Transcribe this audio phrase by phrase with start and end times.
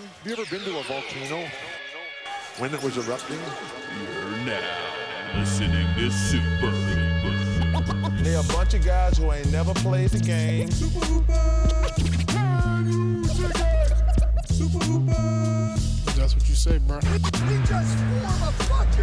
[0.00, 1.48] Have you ever been to a volcano
[2.58, 3.38] when it was erupting?
[3.38, 8.10] You're now listening to Super Hooper.
[8.24, 10.68] They're a bunch of guys who ain't never played the game.
[10.72, 11.32] Super Hooper!
[11.94, 14.48] Can you dig it?
[14.48, 15.12] Super Hooper!
[16.18, 16.96] That's what you say, bro.
[16.96, 17.96] We just
[18.66, 18.94] formed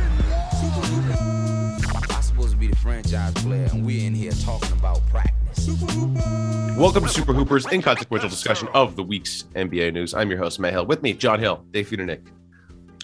[0.59, 2.13] Super Hooper!
[2.13, 5.30] I'm supposed to be the franchise player, and we're in here talking about practice.
[5.61, 6.79] Super Hooper!
[6.79, 10.15] Welcome to Super Hooper's inconsequential discussion of the week's NBA news.
[10.15, 10.87] I'm your host, Matt Hill.
[10.87, 12.23] With me, Jon Hill, Dave Feeder Nick.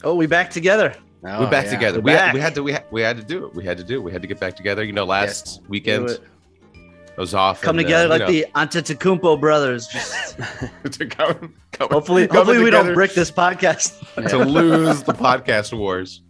[0.03, 0.95] Oh, we back together.
[1.21, 1.99] We're back oh, together.
[1.99, 2.33] We're We had, back.
[2.33, 3.53] we had to we had, we had to do it.
[3.53, 4.03] We had to do it.
[4.03, 4.83] We had to get back together.
[4.83, 6.19] You know, last weekend
[7.17, 7.21] Do it.
[7.21, 7.61] I was off.
[7.61, 9.87] Come and, uh, together you like know, the Antetokounmpo brothers.
[10.91, 13.99] To come, come, hopefully, coming hopefully we don't together brick this podcast.
[14.29, 16.21] to lose the podcast wars.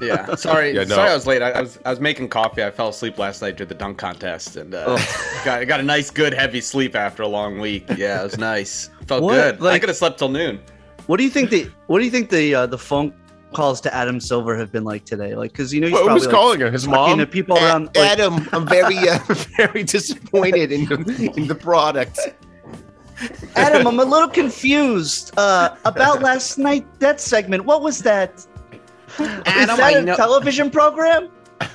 [0.00, 0.94] Yeah, sorry, Yeah, no.
[0.94, 1.42] sorry I was late.
[1.42, 2.62] I, I was I was making coffee.
[2.62, 4.98] I fell asleep last night during the dunk contest, and uh,
[5.44, 7.84] got got a nice, good, heavy sleep after a long week.
[7.96, 8.90] Yeah, it was nice.
[9.06, 9.58] Felt What?
[9.58, 9.66] good.
[9.66, 10.60] I could have slept till noon.
[11.06, 13.12] What do you think the What do you think the uh, the phone
[13.54, 15.34] calls to Adam Silver have been like today?
[15.34, 16.70] Like, because you know he's What probably was like, calling her?
[16.70, 17.18] His talking mom.
[17.18, 17.84] to people A- around.
[17.94, 19.18] Like, Adam, I'm very, uh,
[19.56, 22.18] very disappointed in the, in the product.
[23.56, 26.84] Adam, I'm a little confused uh, about last night.
[27.00, 27.64] That segment.
[27.64, 28.44] What was that?
[29.18, 31.30] Adam, Is that I a know- television program?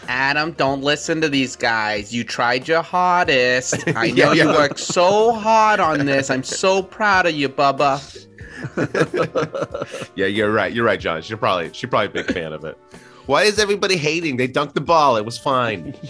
[0.09, 2.13] Adam, don't listen to these guys.
[2.13, 3.87] You tried your hardest.
[3.95, 6.29] I Yeah, know you worked so hard on this.
[6.29, 8.27] I'm so proud of you, Bubba.
[10.15, 10.71] Yeah, you're right.
[10.73, 11.21] You're right, Jon.
[11.21, 12.77] She's probably she's probably a big fan of it.
[13.25, 14.37] Why is everybody hating?
[14.37, 15.17] They dunked the ball.
[15.17, 15.93] It was fine.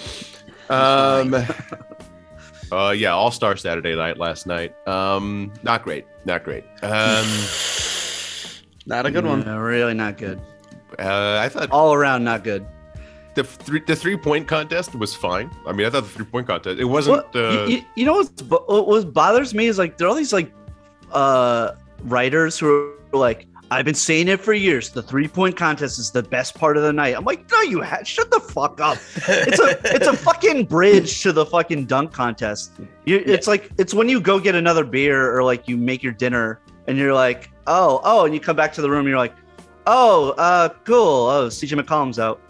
[0.69, 1.35] Um.
[2.71, 4.75] Uh, yeah, All Star Saturday night last night.
[4.87, 6.05] Um, not great.
[6.25, 6.63] Not great.
[6.83, 7.25] Um,
[8.85, 9.43] Not a good one.
[9.43, 10.39] No, really not good.
[10.99, 12.63] uh, I thought All around not good.
[13.33, 15.49] the three the three point contest was fine.
[15.65, 17.25] I mean, I thought the three point contest it wasn't.
[17.33, 20.11] Well, uh, you, you- you know what's, what what bothers me is like there are
[20.11, 20.51] all these like
[21.11, 21.71] uh
[22.03, 22.67] writers who
[23.13, 24.89] are like I've been saying it for years.
[24.89, 27.15] The three point contest is the best part of the night.
[27.15, 28.97] I'm like, no, you ha- shut the fuck up.
[29.27, 32.71] It's a it's a fucking bridge to the fucking dunk contest.
[33.05, 36.13] You, It's like it's when you go get another beer or like you make your
[36.13, 39.19] dinner and you're like, oh oh, and you come back to the room and you're
[39.19, 39.35] like,
[39.85, 41.27] oh uh cool.
[41.29, 42.41] Oh, CJ McCollum's out.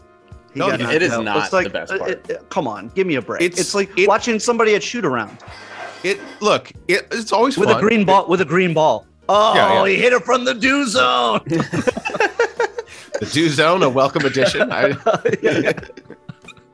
[0.54, 1.24] He No, it out.
[1.26, 2.12] not It's like, the best uh, part.
[2.12, 3.42] it- it- come on, give me a break.
[3.42, 5.38] It's- It's, like it- watching somebody at shoot around
[6.06, 6.72] it look.
[6.88, 7.78] It, it's always with fun.
[7.78, 8.26] a green ball.
[8.26, 9.06] With a green ball.
[9.32, 9.88] Oh, Yeah, yeah.
[9.88, 11.42] he hit it from the do zone.
[13.20, 14.72] The do zone, a welcome addition.
[14.72, 14.96] I,
[15.44, 15.74] yeah,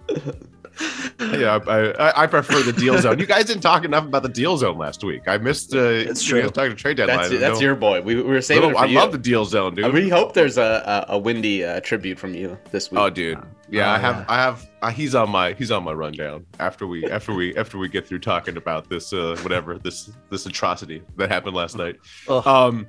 [1.19, 3.19] I, I, I prefer the deal zone.
[3.19, 5.23] You guys didn't talk enough about the deal zone last week.
[5.27, 5.73] I missed.
[5.73, 6.49] Uh, It's you guys true.
[6.51, 7.17] talking to trade deadline.
[7.29, 8.01] That's that's no- your boy.
[8.01, 8.97] We, we were saving no, it for I you.
[8.97, 9.85] love the deal zone, dude.
[9.85, 12.99] Uh, We hope there's a a, a windy uh, tribute from you this week.
[12.99, 13.39] Oh, dude.
[13.69, 14.15] Yeah, Oh, I have.
[14.17, 14.25] yeah.
[14.27, 14.69] I have.
[14.81, 15.53] Uh, he's on my.
[15.53, 16.45] He's on my rundown.
[16.59, 17.05] After we.
[17.09, 17.55] After we.
[17.57, 19.11] After we get through talking about this.
[19.13, 19.77] Uh, whatever.
[19.79, 20.11] This.
[20.29, 21.95] This atrocity that happened last night.
[22.27, 22.45] Ugh.
[22.45, 22.87] Um,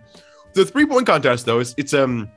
[0.54, 2.30] the three point contest though is it's um,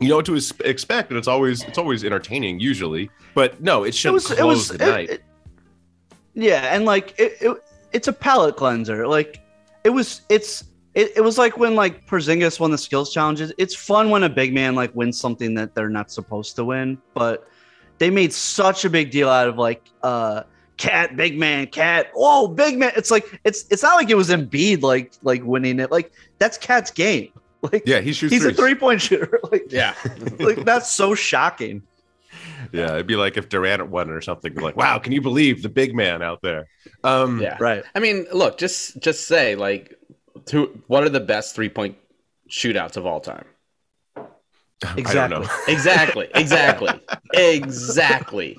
[0.00, 0.34] you know what to
[0.64, 3.10] expect, and it's always it's always entertaining usually.
[3.34, 4.26] But no, it it shouldn't was.
[4.26, 4.68] close It was.
[4.68, 5.10] the it- night.
[5.10, 5.22] it-
[6.34, 7.56] yeah, and like it, it.
[7.92, 9.06] It's a palate cleanser.
[9.06, 9.40] Like
[9.84, 10.22] it was.
[10.28, 10.64] It's.
[10.94, 13.52] It, it was like when like Porzingis won the skills challenges.
[13.58, 16.98] It's fun when a big man like wins something that they're not supposed to win,
[17.14, 17.48] but
[17.98, 20.42] they made such a big deal out of like uh
[20.76, 24.28] KAT big man KAT oh big man it's like it's it's not like it was
[24.30, 27.30] Embiid like like winning it like that's KAT's game
[27.72, 28.32] like yeah, he shoots.
[28.32, 29.94] he's a three point shooter like yeah.
[30.38, 31.82] like that's so shocking
[32.72, 34.54] Yeah, it'd be like if Durant won or something.
[34.54, 36.66] Like, wow, can you believe the big man out there?
[37.04, 37.56] Um, Yeah.
[37.60, 39.98] right I mean, look, just just say like,
[40.46, 41.96] to, what are the best three point
[42.50, 43.44] shootouts of all time?
[44.16, 44.22] I
[44.82, 45.38] don't Exactly.
[45.40, 45.48] know.
[45.68, 47.00] Exactly, exactly,
[47.32, 48.58] exactly.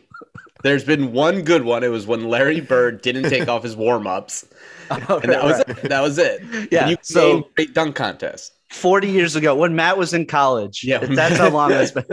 [0.63, 1.83] There's been one good one.
[1.83, 4.45] It was when Larry Bird didn't take off his warm ups,
[4.89, 5.89] and that was it.
[5.89, 6.41] That was it.
[6.71, 8.53] Yeah, And you so- so great dunk contest.
[8.75, 10.83] 40 years ago when Matt was in college.
[10.83, 12.05] Yeah, that's how long it's been.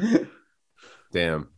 [1.12, 1.48] Damn.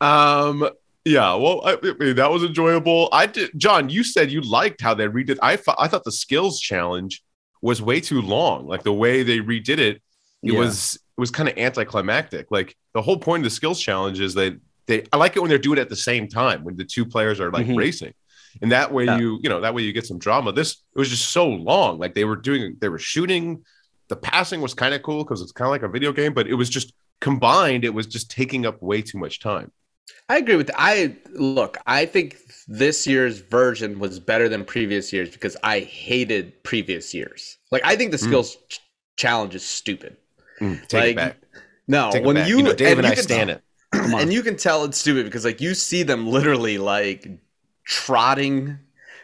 [0.00, 0.68] Um.
[1.04, 1.34] Yeah.
[1.34, 3.08] Well, I, I mean, that was enjoyable.
[3.12, 3.50] I did.
[3.56, 5.38] Jon, you said you liked how they redid.
[5.42, 7.22] I thought I thought the skills challenge
[7.62, 8.66] was way too long.
[8.66, 10.02] Like the way they redid it, it
[10.42, 10.58] Yeah.
[10.58, 12.46] was it was kind of anticlimactic.
[12.50, 14.56] Like the whole point of the skills challenge is they
[14.86, 15.04] they.
[15.12, 17.38] I like it when they're doing it at the same time when the two players
[17.40, 17.76] are like Mhm.
[17.76, 18.14] racing.
[18.62, 19.18] And that way Yeah.
[19.18, 20.52] you, you know, that way you get some drama.
[20.52, 21.98] This it was just so long.
[21.98, 23.64] Like they were doing, they were shooting.
[24.08, 26.46] The passing was kind of cool because it's kind of like a video game, but
[26.46, 27.84] it was just combined.
[27.84, 29.72] It was just taking up way too much time.
[30.28, 35.30] I agree with I look, I think this year's version was better than previous years
[35.30, 37.58] because I hated previous years.
[37.70, 38.26] Like I think the Mm.
[38.26, 38.80] skills ch-
[39.16, 40.16] challenge is stupid.
[40.60, 41.36] Mm, take like
[41.88, 42.48] no, Take when back.
[42.48, 44.20] you, know, Dave and, you I stand tell- it.
[44.22, 47.26] and you can tell it's stupid because like you see them literally like
[47.84, 48.78] trotting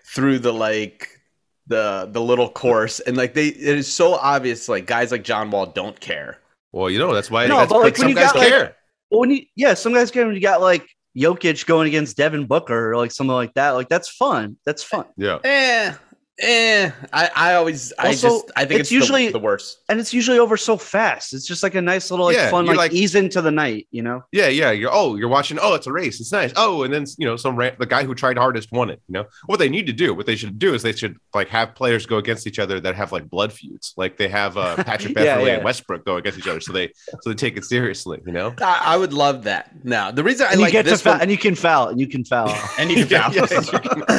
[0.04, 1.20] through the like
[1.66, 4.68] the the little course, and like they, it is so obvious.
[4.68, 6.38] Like guys like John Wall don't care.
[6.72, 7.46] Well, you know that's why.
[7.46, 8.76] No, that's, but, like, when some you guys got, like- care.
[9.10, 10.86] Well, when you yeah, some guys get when you got like
[11.16, 13.70] Jokic going against Devin Booker or like something like that.
[13.70, 14.56] Like that's fun.
[14.64, 15.06] That's fun.
[15.16, 15.38] yeah.
[15.44, 15.92] Eh,
[16.40, 16.90] eh.
[17.12, 19.78] I, I always, I just, I think it's it's, usually- the, the worst.
[19.88, 21.32] And it's usually over so fast.
[21.34, 23.86] It's just like a nice little like Yeah, fun like, like- ease into the night,
[23.90, 24.24] you know?
[24.32, 24.70] Yeah, yeah.
[24.70, 25.58] You're oh, you're watching.
[25.60, 26.20] Oh, it's a race.
[26.20, 26.52] It's nice.
[26.56, 29.00] Oh, and then you know some ran- the guy who tried hardest won it.
[29.08, 30.14] You know what they need to do.
[30.14, 32.94] What they should do is they should like have players go against each other that
[32.94, 33.94] have like blood feuds.
[33.96, 35.56] Like they have uh, Patrick Yeah, Beverley yeah.
[35.56, 36.60] and Westbrook go against each other.
[36.60, 38.20] So they so they take it seriously.
[38.26, 38.54] You know.
[38.60, 39.84] I, I would love that.
[39.84, 41.54] Now, the reason I And you like get to this foul, one, and you can
[41.54, 42.48] foul, and you can foul.
[42.78, 43.34] and you can foul.
[43.34, 43.46] Yeah,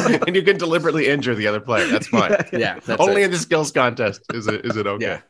[0.10, 1.88] yeah, and you can deliberately injure the other player.
[1.88, 2.32] That's fine.
[2.54, 3.26] yeah, that's Only it.
[3.26, 5.06] in the skills contest is it is it okay?
[5.06, 5.22] Yeah.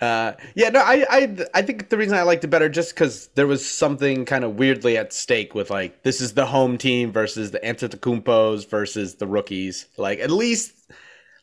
[0.00, 3.28] Uh, yeah, no, I, I, I think the reason I liked it better just because
[3.36, 7.12] there was something kind of weirdly at stake with like this is the home team
[7.12, 9.86] versus the Antetokounmpos versus the rookies.
[9.96, 10.72] Like at least,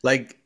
[0.02, 0.36] like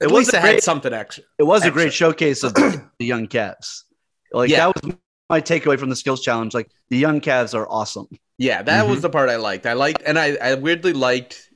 [0.00, 1.22] at It was least a it had great- something extra.
[1.38, 3.84] It was a great showcase of the young Cavs.
[4.32, 4.72] Like Yeah.
[4.72, 4.96] that was
[5.30, 6.54] my takeaway from the skills challenge.
[6.54, 8.08] Like the young Cavs are awesome.
[8.36, 8.90] Yeah, that Mm-hmm.
[8.90, 9.64] was the part I liked.
[9.64, 11.50] I liked, and I, I weirdly liked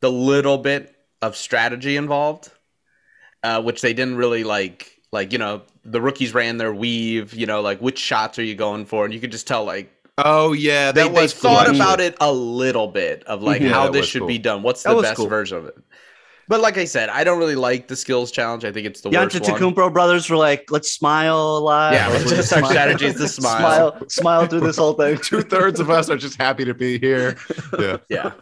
[0.00, 2.50] the little bit of strategy involved,
[3.42, 4.92] uh, which they didn't really like.
[5.10, 7.32] Like you know, the rookies ran their weave.
[7.34, 9.90] You know, like which shots are you going for, and you could just tell like
[10.18, 13.62] Oh yeah, they, that they was cool, thought about it a little bit of like
[13.62, 14.28] Yeah, how this should cool.
[14.28, 14.62] be done.
[14.62, 15.28] What's That the best cool.
[15.28, 15.76] version of it?
[16.48, 18.64] But like I said, I don't really like the skills challenge.
[18.64, 19.60] I think it's the The worst one.
[19.60, 23.28] Antetokounmpo brothers were like, "Let's smile a lot." Yeah, Like, just our strategy is to
[23.28, 23.92] smile.
[23.92, 25.18] smile, smile through this whole thing.
[25.22, 27.36] Two thirds of us are just happy to be here.
[27.78, 27.98] Yeah.
[28.08, 28.32] Yeah,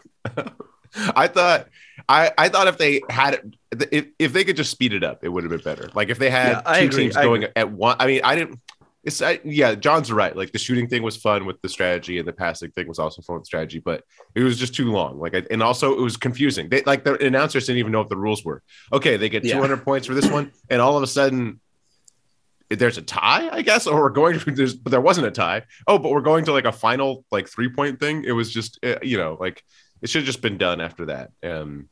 [1.15, 1.69] I thought
[2.09, 5.25] I, I thought if they had it if, if they could just speed it up,
[5.25, 5.91] it would have been better.
[5.95, 7.97] Like if they had Yeah, two agree, teams I going at one.
[7.99, 8.61] I mean, I didn't.
[9.03, 10.35] It's I, yeah, Jon's right.
[10.35, 13.23] Like the shooting thing was fun with the strategy, and the passing thing was also
[13.23, 14.03] fun with strategy, but
[14.35, 15.19] it was just too long.
[15.21, 16.69] Like, I, and also it was confusing.
[16.69, 18.63] They like the announcers didn't even know what the rules were.
[18.93, 19.55] Okay, they get Yeah.
[19.55, 21.61] 200 points for this one, and all of a sudden.
[22.69, 24.51] There's a tie, I guess, or we're going to.
[24.51, 25.63] There's, but there wasn't a tie.
[25.87, 28.25] Oh, but we're going to like a final, like three point thing.
[28.25, 29.63] It was just, uh, you know, like
[30.03, 31.31] it should have just been done after that.
[31.45, 31.89] Um,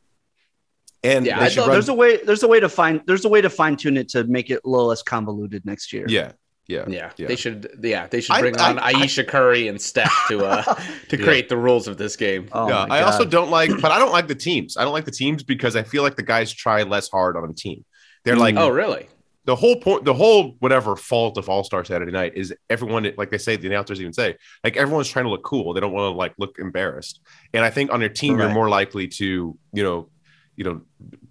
[1.05, 2.17] and Yeah, I run- There's a way.
[2.17, 3.01] There's a way to find.
[3.05, 5.93] There's a way to fine tune it to make it a little less convoluted next
[5.93, 6.05] year.
[6.09, 6.31] yeah,
[6.67, 7.27] yeah, yeah, Yeah.
[7.27, 7.79] They should.
[7.83, 10.63] Yeah, they should bring I- on Ayesha Curry and Steph to uh
[11.09, 11.23] to Yeah.
[11.23, 12.47] create the rules of this game.
[12.51, 12.85] Oh yeah.
[12.89, 14.77] I also don't like, but I don't like the teams.
[14.77, 17.49] I don't like the teams because I feel like the guys try less hard on
[17.49, 17.85] a team.
[18.23, 19.07] They're like, Oh, really?
[19.45, 23.29] the whole point, the whole whatever fault of All Star Saturday Night is everyone, like
[23.29, 25.75] they say, the announcers even say, like everyone's trying to look cool.
[25.75, 27.19] They don't want to like look embarrassed.
[27.53, 30.09] And I think on your team, you're more likely to, you know,
[30.55, 30.81] you know,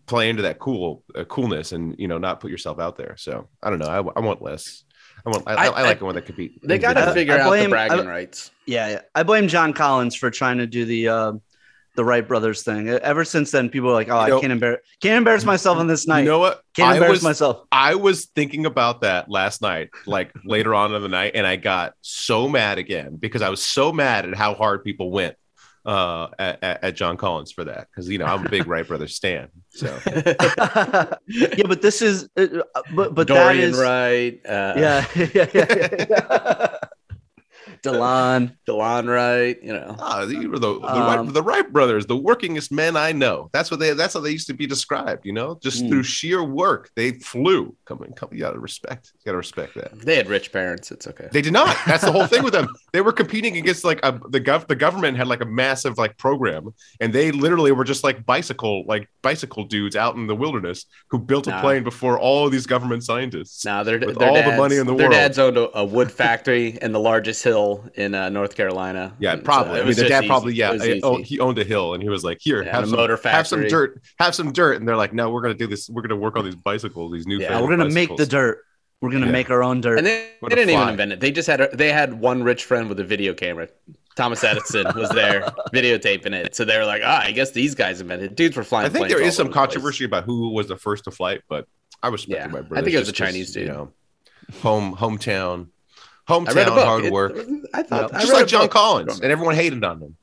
[0.07, 3.17] play into that cool uh, coolness and you know not put yourself out there.
[3.17, 3.87] So I don't know.
[3.87, 4.85] I, I want less.
[5.27, 5.45] I want.
[5.47, 6.61] I, I, I- I like it when they compete.
[6.63, 8.51] They got to I- figure I out the blame- bragging I- rights.
[8.67, 9.01] Yeah, yeah.
[9.15, 11.33] I blame John Collins for trying to do the uh,
[11.97, 12.89] the Wright brothers thing.
[12.89, 15.79] Ever since then, people are like, "Oh, You I know- can't embarrass can't embarrass myself
[15.79, 16.21] on this night.
[16.21, 16.63] You know what?
[16.77, 20.95] can't I embarrass was, myself." I was thinking about that last night, like later on
[20.95, 24.35] in the night, and I got so mad again because I was so mad at
[24.35, 25.37] how hard people went
[25.85, 27.89] uh, at, at, at John Collins for that.
[27.91, 29.49] Because you know I'm a big Wright brothers stan.
[29.71, 34.41] So yeah, but this is, uh, uh, but but that Dorian is, Wright.
[34.47, 36.77] Uh, yeah, yeah, yeah, yeah, yeah.
[37.85, 38.57] Delon.
[38.69, 39.59] Delon Wright.
[39.63, 39.97] You know.
[39.99, 40.81] ah, the, the, the, Um,
[41.27, 43.51] Wright, the Wright brothers, the workingest men I know.
[43.53, 43.93] That's what they.
[43.93, 45.25] That's how they used to be described.
[45.27, 45.89] You know, just Hmm.
[45.89, 47.77] through sheer work, they flew.
[47.85, 48.29] Come on, come.
[48.33, 49.13] You gotta respect.
[49.19, 49.99] You gotta respect that.
[50.01, 50.91] They had rich parents.
[50.93, 51.29] It's okay.
[51.33, 51.77] They did not.
[51.87, 52.69] That's the whole thing with them.
[52.93, 54.67] They were competing against like a, the gov.
[54.69, 58.85] The government had like a massive like program, and they literally were just like bicycle
[58.87, 61.61] like bicycle dudes out in the wilderness who built a Nah.
[61.61, 63.65] plane before all of these government scientists.
[63.65, 65.13] Now they're With their all the money in the their world.
[65.13, 69.15] Their dads owned a, a wood factory in the largest hill in uh, North Carolina.
[69.19, 69.81] Yeah, And so probably.
[69.81, 70.73] I mean, their just dad probably yeah.
[70.81, 72.97] I- oh, he owned a hill, and he was like, "Here, Yeah, have a some
[72.97, 75.89] motor have some dirt, have some dirt." And they're like, "No, we're gonna do this.
[75.89, 77.39] We're gonna work on these bicycles, these new.
[77.39, 78.59] Yeah, Yeah, we're gonna make the dirt.
[79.01, 79.33] We're gonna Yeah.
[79.33, 79.99] make our own dirt.
[79.99, 81.21] And they, they didn't even invent it.
[81.21, 83.69] They just had a, they had one rich friend with a video camera.
[84.17, 85.43] Thomas Edison was there
[85.75, 86.55] videotaping it.
[86.55, 88.31] So they were like, ah, I guess these guys invented.
[88.33, 88.37] it.
[88.37, 88.87] Dudes were flying.
[88.87, 89.67] I think planes there all is some over the place.
[89.67, 91.67] controversy about who was the first to flight, but
[92.03, 93.67] I respect Yeah, my I think it was a Chinese dude.
[93.67, 93.93] You know,
[94.63, 95.67] home hometown, I
[96.29, 96.85] hometown read a book.
[96.85, 97.37] hard It- work.
[97.73, 98.71] I thought I just like John book.
[98.73, 100.17] Collins, and everyone hated on him.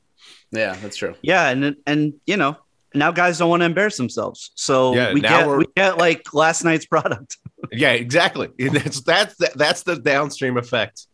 [0.52, 1.16] Yeah, that's true.
[1.22, 2.58] Yeah, and and you know
[2.94, 6.34] now guys don't want to embarrass themselves, so Yeah, we now get we're- get like
[6.34, 7.38] last night's product.
[7.72, 8.50] Yeah, exactly.
[8.60, 11.06] And that's that's the, that's the downstream effect.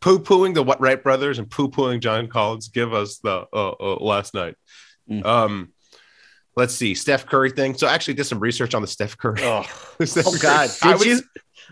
[0.00, 3.70] Poo pooing the What Wright brothers and poo pooing John Collins give us the uh,
[3.70, 4.56] uh, last night.
[5.08, 5.24] Mm.
[5.24, 5.72] Um,
[6.56, 7.74] let's see Steph Curry thing.
[7.78, 9.38] So I actually did some research on the Steph Curry.
[9.42, 9.62] Oh,
[10.04, 10.40] Steph Oh, Curry.
[10.42, 11.20] God, I did was- you?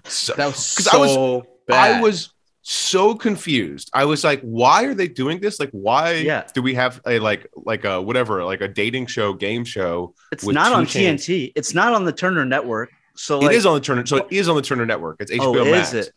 [0.04, 1.96] So, that was 'Cause so I was- bad.
[1.96, 2.32] I was
[2.66, 3.90] so confused.
[3.92, 5.60] I was like, why are they doing this?
[5.60, 6.46] Like, why Yeah.
[6.54, 10.14] do we have a like like a whatever like a dating show game show?
[10.32, 11.20] It's not on channels.
[11.26, 11.52] TNT.
[11.54, 12.90] It's not on the Turner Network.
[13.16, 14.06] So like, it is on the Turner.
[14.06, 15.18] So it is on the Turner Network.
[15.20, 15.92] It's HBO oh, Max.
[15.92, 16.14] is it?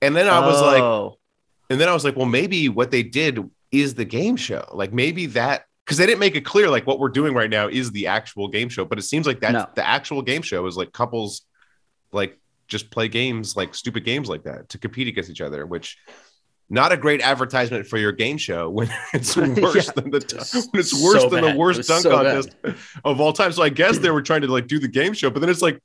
[0.00, 1.18] And then I was like, Oh.
[1.68, 3.40] and then I was like, well, maybe what they did
[3.72, 4.64] is the game show.
[4.72, 7.66] Like maybe that because they didn't make it clear like what we're doing right now
[7.66, 9.66] is the actual game show, but it seems like that No.
[9.74, 11.42] the actual game show is like couples
[12.12, 15.96] like just play games like stupid games like that to compete against each other, which
[16.70, 19.92] not a great advertisement for your game show when it's worse Yeah.
[19.94, 21.54] than the when it's worse So than bad.
[21.54, 22.44] the worst dunk so bad.
[22.62, 23.52] contest of all time.
[23.52, 25.62] So I guess they were trying to like do the game show, but then it's
[25.62, 25.80] like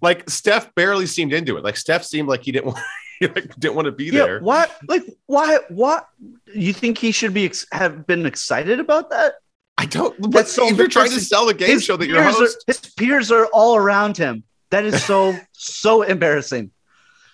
[0.00, 1.64] like Steph barely seemed into it.
[1.64, 2.78] Like Steph seemed like he didn't want
[3.18, 4.40] he like didn't want to be Yeah, there.
[4.40, 4.74] what?
[4.88, 5.58] Like, why?
[5.68, 6.06] What?
[6.54, 9.34] You think he should be ex- have been excited about that?
[9.76, 10.18] I don't.
[10.20, 12.40] But That's so if you're trying to sell the game His show that you're peers
[12.40, 14.44] are- his peers are all around him.
[14.70, 16.70] That is so so embarrassing.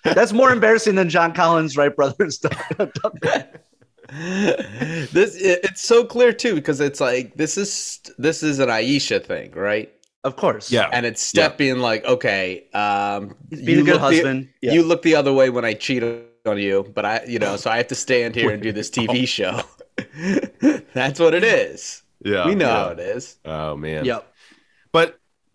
[0.03, 2.39] That's more embarrassing than John Collins' Wright brothers.
[4.09, 9.19] this it, it's so clear too because it's like this is this is an Ayesha
[9.19, 9.91] thing, right?
[10.23, 10.69] of course.
[10.71, 14.49] yeah, And it's Steph being like, okay, um, He's being a good look the- husband.
[14.61, 14.73] Yeah.
[14.73, 17.69] you look the other way when I cheat on you, but I, you know, so
[17.71, 19.61] I have to stand here and do this TV show.
[20.93, 22.01] That's what it is.
[22.25, 22.83] yeah, we know yeah.
[22.83, 23.37] how it is.
[23.45, 24.33] Oh man, Yep.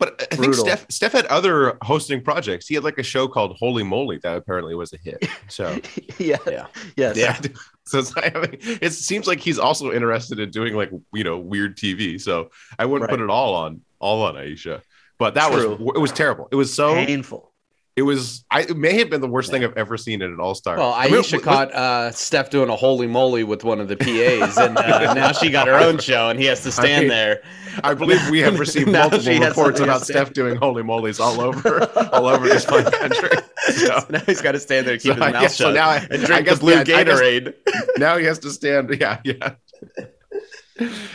[0.03, 0.65] But but I think Brutal.
[0.65, 2.67] Steph Steph had other hosting projects.
[2.67, 5.23] He had like a show called Holy Moly that apparently was a hit.
[5.49, 5.79] So
[6.17, 6.37] yeah.
[6.47, 6.67] Yeah.
[6.95, 7.17] Yes.
[7.17, 7.39] Yeah.
[7.85, 11.37] so it's, I mean, it seems like he's also interested in doing like you know
[11.37, 12.19] weird TV.
[12.19, 14.81] So I wouldn't put it all on all on Ayesha.
[15.19, 15.75] But that True.
[15.75, 16.47] was it was terrible.
[16.51, 17.52] It was so Painful.
[17.95, 20.39] It was I it may have been the worst thing I've ever seen in an
[20.39, 20.77] All Star.
[20.77, 24.75] Well, Ayesha caught uh, Steph doing a holy moly with one of the PAs, and
[24.79, 27.43] uh, now she got her own show, and he has to stand mean, there.
[27.83, 30.13] I believe we have received multiple reports about say.
[30.13, 33.29] Steph doing holy mollies all over all over this fun country.
[33.63, 35.63] So, So now he's got to stand there, and keep So, his mouth yeah, so
[35.65, 37.53] shut, now I- and I drink guess- the blue yeah, I guess- Gatorade.
[37.97, 38.89] now he has to stand.
[38.99, 39.53] Yeah, yeah.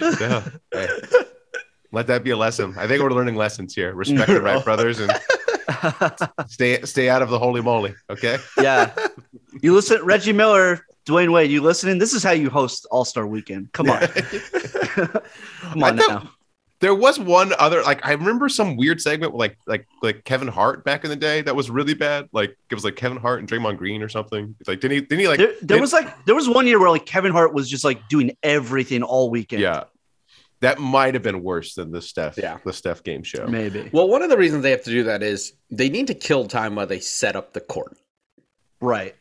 [0.00, 0.48] yeah.
[0.72, 0.88] Hey,
[1.92, 2.74] Let that be a lesson.
[2.78, 3.92] I think we're learning lessons here.
[3.94, 5.10] Respect the Wright brothers and
[6.48, 7.94] stay stay out of the holy moly.
[8.10, 8.38] Okay.
[8.60, 8.94] yeah.
[9.60, 11.50] You listen, Reggie Miller, Dwyane Wade.
[11.50, 11.98] You listening?
[11.98, 13.72] This is how you host All Star Weekend.
[13.72, 14.00] Come on.
[14.06, 16.30] Come on now.
[16.80, 20.46] There was one other like I remember some weird segment with like like like Kevin
[20.46, 22.28] Hart back in the day that was really bad.
[22.32, 24.54] Like it was like Kevin Hart and Draymond Green or something.
[24.66, 26.90] Like didn't he didn't he like There, there was like there was one year where
[26.90, 29.60] like Kevin Hart was just like doing everything all weekend.
[29.60, 29.84] yeah.
[30.60, 32.58] That might have been worse than the Steph Yeah.
[32.64, 33.46] the Steph game show.
[33.46, 33.90] maybe.
[33.92, 36.46] Well, one of the reasons they have to do that is they need to kill
[36.46, 37.96] time while they set up the court.
[38.80, 39.14] Right.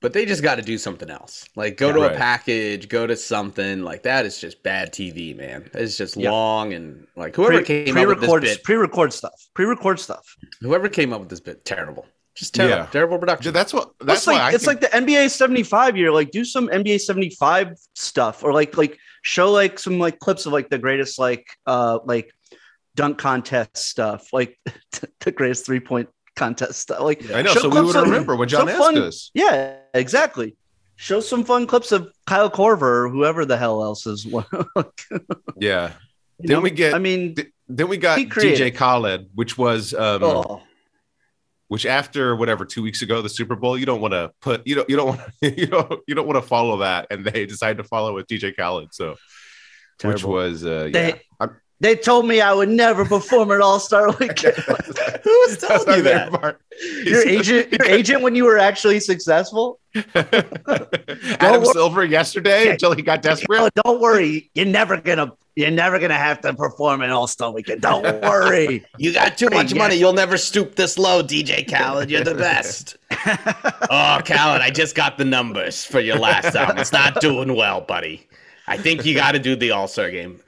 [0.00, 1.44] But they just got to do something else.
[1.56, 2.12] Like go Yeah, to right.
[2.12, 4.24] a package, go to something like that.
[4.24, 5.68] Is just bad TV, man.
[5.74, 6.30] It's just Yeah.
[6.30, 9.34] long and like whoever Pre- came up with pre-record this bit, pre-record stuff.
[9.54, 10.36] Pre-record stuff.
[10.62, 12.06] whoever came up with this bit, terrible.
[12.34, 12.86] Just terrible, Yeah.
[12.86, 13.52] terrible production.
[13.52, 16.10] That's what that's That's why like I it's think- like the NBA 75 year.
[16.10, 20.52] Like do some NBA 75 stuff or like like show like some like clips of
[20.52, 22.32] like the greatest like uh like
[22.96, 24.58] dunk contest stuff, like
[25.20, 27.00] the greatest three point contest stuff.
[27.00, 29.30] Like I know, so we would of- remember when Jon asked fun- us.
[29.34, 30.56] Yeah, exactly.
[30.96, 34.26] Show some fun clips of Kyle Korver or whoever the hell else is.
[35.58, 35.92] Yeah.
[36.38, 36.54] know?
[36.54, 38.18] Then we get I mean, th- then we got.
[38.18, 40.62] DJ Khaled, which was um oh,
[41.70, 44.74] which after whatever two weeks ago the Super Bowl, you don't want to put you
[44.74, 47.76] don't you don't want you don't you don't want to follow that, and they decided
[47.78, 49.14] to follow with DJ Khaled, so
[50.02, 51.12] which was uh, yeah.
[51.12, 51.22] They-
[51.80, 54.56] they told me I would never perform at All Star Weekend.
[54.56, 56.30] Who was telling you that?
[56.32, 56.60] part.
[57.04, 59.78] your agent, your agent, when you were actually successful.
[60.14, 62.72] Adam wor- Silver yesterday Yeah.
[62.72, 63.58] until he got desperate.
[63.60, 67.50] Oh, don't worry, you're never gonna, you're never gonna have to perform at All Star
[67.50, 67.80] Weekend.
[67.82, 68.84] Don't worry.
[68.98, 69.96] You got too much money.
[69.96, 72.10] You'll never stoop this low, DJ Khaled.
[72.10, 72.96] You're the best.
[73.90, 76.78] oh, Khaled, I just got the numbers for your last album.
[76.78, 78.26] It's not doing well, buddy.
[78.66, 80.40] I think you got to do the All Star game.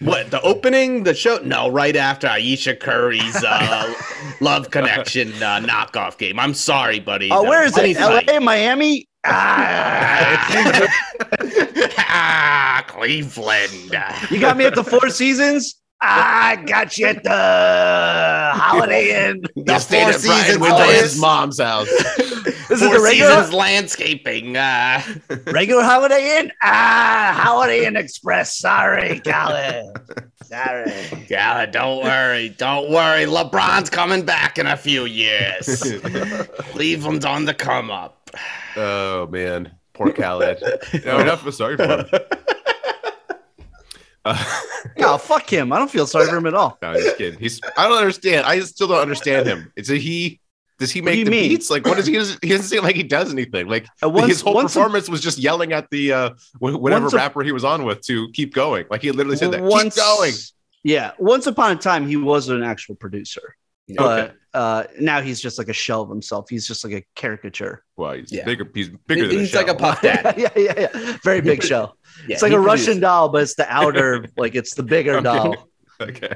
[0.00, 1.38] What the opening, the show?
[1.44, 3.94] No, right after Ayesha Curry's uh,
[4.40, 6.38] Love Connection uh, knockoff game.
[6.38, 7.30] I'm sorry, buddy.
[7.30, 7.80] Oh, The where is it?
[7.82, 8.42] money's L.A., tight.
[8.42, 9.06] Miami?
[9.26, 10.86] Ah,
[11.98, 13.92] ah, Cleveland.
[14.30, 15.79] you got me at the Four Seasons.
[16.02, 19.42] I got you at the Holiday Inn.
[19.54, 21.20] The He stayed Four at Brian Seasons Windhorst's Place.
[21.20, 21.88] mom's house.
[21.88, 24.56] This is Four the regular, Seasons landscaping.
[24.56, 25.02] Uh,
[25.46, 26.52] regular Holiday Inn.
[26.62, 28.56] Ah, Holiday Inn Express.
[28.58, 29.92] Sorry, Colin.
[30.44, 31.26] Sorry.
[31.28, 33.24] Yeah, don't worry, don't worry.
[33.26, 35.82] LeBron's coming back in a few years.
[36.72, 38.30] Cleveland's on the come up.
[38.76, 40.62] oh man, poor Khaled.
[41.04, 42.06] No, enough of sorry for him.
[44.24, 44.44] Uh,
[44.98, 45.72] No, fuck him.
[45.72, 46.78] I don't feel sorry for him at all.
[46.82, 47.38] no, I'm just kidding.
[47.38, 47.60] He's.
[47.76, 48.46] I don't understand.
[48.46, 49.72] I still don't understand him.
[49.76, 50.40] It's a he.
[50.78, 51.48] Does he What do make the mean?
[51.50, 51.70] beats?
[51.70, 52.12] Like, what does he?
[52.14, 53.68] He doesn't seem like he does anything.
[53.68, 57.06] Like Uh, once- his whole once a- performance was just yelling at the uh, whatever
[57.08, 58.86] a- rapper he was on with to keep going.
[58.90, 59.62] Like he literally said that.
[59.62, 60.32] Once- keep going.
[60.82, 63.54] Yeah, once upon a time he was an actual producer,
[63.98, 64.32] Okay.
[64.52, 66.48] but uh, now he's just like a shell of himself.
[66.50, 67.84] He's just like a caricature.
[67.96, 68.44] Well, he's Yeah.
[68.44, 68.68] bigger.
[68.74, 69.76] He's bigger than He's a like a shell.
[69.76, 70.42] puff daddy.
[70.42, 71.16] yeah, yeah, yeah.
[71.24, 71.96] Very big shell.
[72.26, 75.14] Yeah, it's like a produced- Russian doll, but it's the outer, like it's the bigger
[75.14, 75.22] Okay.
[75.24, 75.54] doll.
[76.00, 76.34] Okay.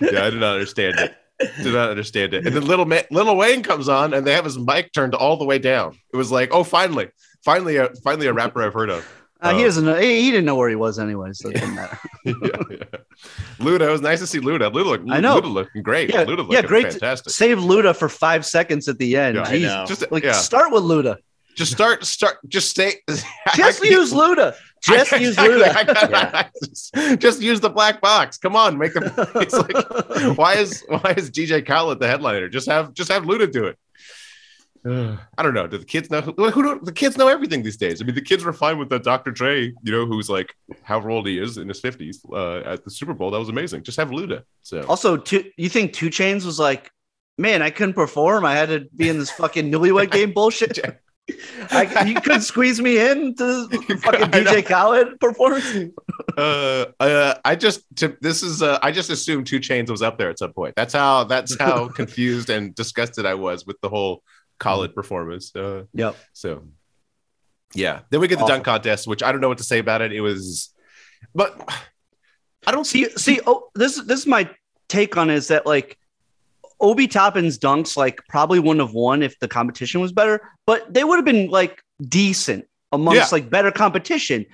[0.00, 1.14] yeah, I did not understand it.
[1.62, 2.46] Did not understand it.
[2.46, 5.36] And then little Ma- little Wayne comes on, and they have his mic turned all
[5.36, 5.98] the way down.
[6.12, 7.10] It was like, oh, finally,
[7.44, 9.06] finally, a, finally a rapper I've heard of.
[9.40, 9.64] Uh, he Oh.
[9.64, 9.96] doesn't know.
[9.96, 11.98] He, he didn't know where he was anyway, so it didn't matter.
[12.24, 12.76] yeah, yeah.
[13.58, 14.72] Luda, it was nice to see Luda.
[14.72, 15.40] Luda, look, I know.
[15.40, 16.08] Luda looking great.
[16.12, 16.90] Yeah, Luda looking yeah, great.
[16.90, 17.32] fantastic.
[17.32, 19.36] Save Luda for five seconds at the end.
[19.36, 19.44] Yeah.
[19.46, 19.84] I know.
[19.86, 21.16] Just Like yeah, start with Luda.
[21.54, 22.94] just start, start, just stay.
[23.54, 24.54] Just use Luda.
[24.82, 25.36] Just I- use.
[25.36, 25.74] Luda.
[25.74, 28.36] I got- just, just use the black box.
[28.38, 29.04] Come on, make them.
[29.36, 32.48] It's like, why is why is DJ Khaled the headliner?
[32.48, 33.78] Just have just have Luda do it.
[35.38, 35.66] I don't know.
[35.66, 36.20] Do the kids know?
[36.20, 38.00] Who, who do the kids know everything these days?
[38.00, 39.30] I mean, the kids were fine with the Dr.
[39.30, 42.90] Dre, you know, who's like however old he is in his fifties uh, at the
[42.90, 43.30] Super Bowl.
[43.30, 43.82] That was amazing.
[43.82, 44.42] Just have Luda.
[44.62, 46.90] So Also, two, you think 2 Chainz was like,
[47.38, 48.44] man, I couldn't perform.
[48.44, 50.78] I had to be in this fucking newlywed game bullshit.
[51.70, 55.92] I, you couldn't squeeze me in to fucking DJ Khaled performance.
[56.36, 60.18] uh, uh, I just to, this is uh, I just assumed 2 Chainz was up
[60.18, 60.74] there at some point.
[60.76, 64.22] That's how that's how confused and disgusted I was with the whole
[64.58, 65.54] Khaled performance.
[65.54, 66.16] Uh, Yep.
[66.32, 66.64] So,
[67.74, 68.00] yeah.
[68.10, 68.54] Then we get the Awful.
[68.54, 70.12] dunk contest, which I don't know what to say about it.
[70.12, 70.72] It was,
[71.34, 71.60] but
[72.66, 73.04] I don't see.
[73.10, 74.48] See, see, oh, this this is my
[74.88, 75.98] take on it is that like
[76.80, 81.04] Obi Toppin's dunks like probably wouldn't have won if the competition was better, but they
[81.04, 83.28] would have been like decent amongst Yeah.
[83.32, 84.46] like better competition.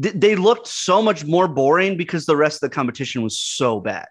[0.00, 3.80] Th- they looked so much more boring because the rest of the competition was so
[3.80, 4.06] bad.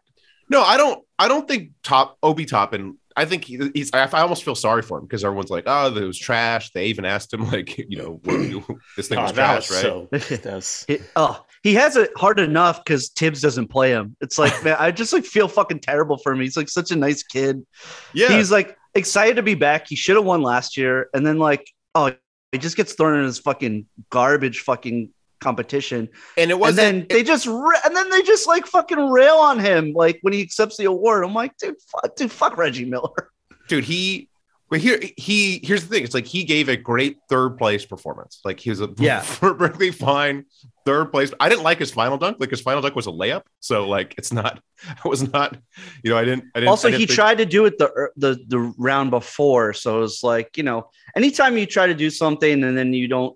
[0.50, 1.04] No, I don't.
[1.18, 2.98] I don't think top Obi Toppin.
[3.16, 3.94] I think he, he's.
[3.94, 6.86] I, I almost feel sorry for him because everyone's like, "Oh, it was trash." They
[6.88, 10.32] even asked him, like, you know, what, this thing Oh, was trash, was right?
[10.32, 10.50] so.
[10.54, 14.16] Was, It, oh, he has it hard enough because Thibs doesn't play him.
[14.22, 16.42] It's like, man, I just like feel fucking terrible for him.
[16.42, 17.66] He's like such a nice kid.
[18.14, 19.88] yeah, He's like excited to be back.
[19.88, 21.66] He should have won last year, and then like,
[21.96, 22.12] oh,
[22.52, 25.10] he just gets thrown in his fucking garbage fucking
[25.44, 26.78] competition, and it wasn't.
[26.78, 30.42] then they just and then they just like fucking rail on him like when he
[30.42, 31.24] accepts the award.
[31.26, 33.30] I'm like, dude, fuck, dude, fuck Reggie Miller.
[33.70, 34.28] dude he
[34.70, 38.42] but here he here's the thing it's like he gave a great third place performance
[38.44, 39.24] like he was a Yeah.
[39.40, 40.44] perfectly fine
[40.86, 43.44] third place i didn't like his final dunk like his final dunk was a layup
[43.62, 44.60] so like it's not
[45.06, 45.56] it was not
[46.04, 47.78] you know i didn't i didn't also, I didn't he think- tried to do it
[47.78, 51.94] the er, the the round before, so it's like you know, anytime you try to
[51.96, 53.34] do something and then you don't,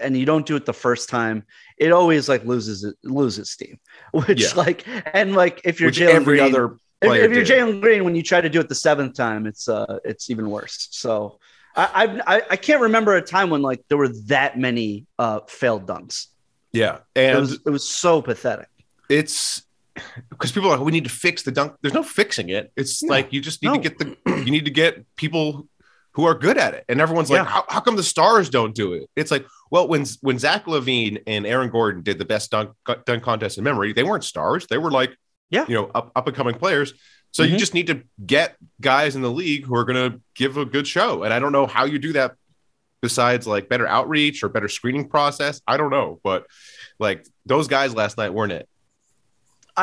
[0.00, 1.44] and you don't do it the first time,
[1.78, 3.78] it always like loses it loses steam.
[4.12, 4.54] Which Yeah.
[4.54, 4.84] like
[5.14, 7.44] and like if you're Jalen every Green, other if, if you're.
[7.44, 10.50] Jalen Green, when you try to do it the seventh time, it's uh it's even
[10.50, 10.88] worse.
[10.90, 11.38] So.
[11.76, 15.86] I, I I can't remember a time when like there were that many uh failed
[15.86, 16.26] dunks.
[16.72, 18.66] yeah It and was it was so pathetic.
[19.08, 19.62] it's
[20.30, 23.04] because people are like we need to fix the dunk there's no fixing it it's
[23.04, 23.10] No.
[23.14, 23.74] like you just need No.
[23.80, 25.68] to get the you need to get people
[26.12, 26.84] who are good at it.
[26.88, 29.08] And everyone's like how, how come the stars don't do it?
[29.16, 32.70] It's like well when when Zach LaVine and aaron gordon did the best dunk
[33.06, 34.66] dunk contest in memory they weren't stars.
[34.68, 35.16] They were like
[35.50, 35.64] Yeah.
[35.68, 36.94] you know up, up and coming players.
[37.32, 37.58] So you Mhm.
[37.58, 40.86] just need to get guys in the league who are going to give a good
[40.88, 41.22] show.
[41.22, 42.34] And i don't know how you do that
[43.02, 45.62] besides like better outreach or better screening process.
[45.66, 46.20] I don't know.
[46.24, 46.46] But
[46.98, 48.68] like those guys last night weren't it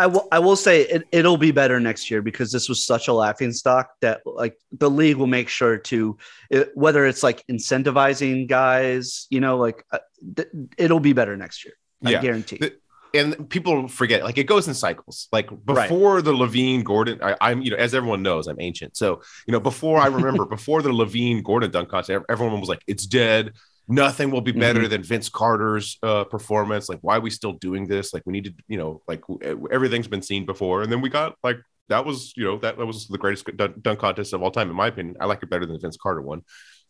[0.03, 3.07] I will I will say it, it'll be better next year because this was such
[3.07, 6.17] a laughing stock that like the league will make sure to
[6.51, 9.99] it, whether it's like incentivizing guys, you know, like uh,
[10.35, 11.73] th- it'll be better next year.
[12.05, 12.21] I Yeah.
[12.21, 12.57] guarantee.
[12.57, 12.75] The-
[13.13, 15.89] and people forget like it goes in cycles like Right.
[15.89, 19.53] before the LaVine gordon I, i'm you know as everyone knows i'm ancient so you
[19.53, 23.53] know before i remember before the LaVine gordon dunk contest everyone was like it's dead
[23.87, 24.89] nothing will be better Mm-hmm.
[24.89, 28.45] than vince carter's uh performance like why are we still doing this like we need
[28.45, 29.21] to you know like
[29.71, 31.57] everything's been seen before and then we got like
[31.89, 34.69] that was you know that, that was the greatest dunk, dunk contest of all time
[34.69, 36.41] in my opinion i like it better than the vince carter one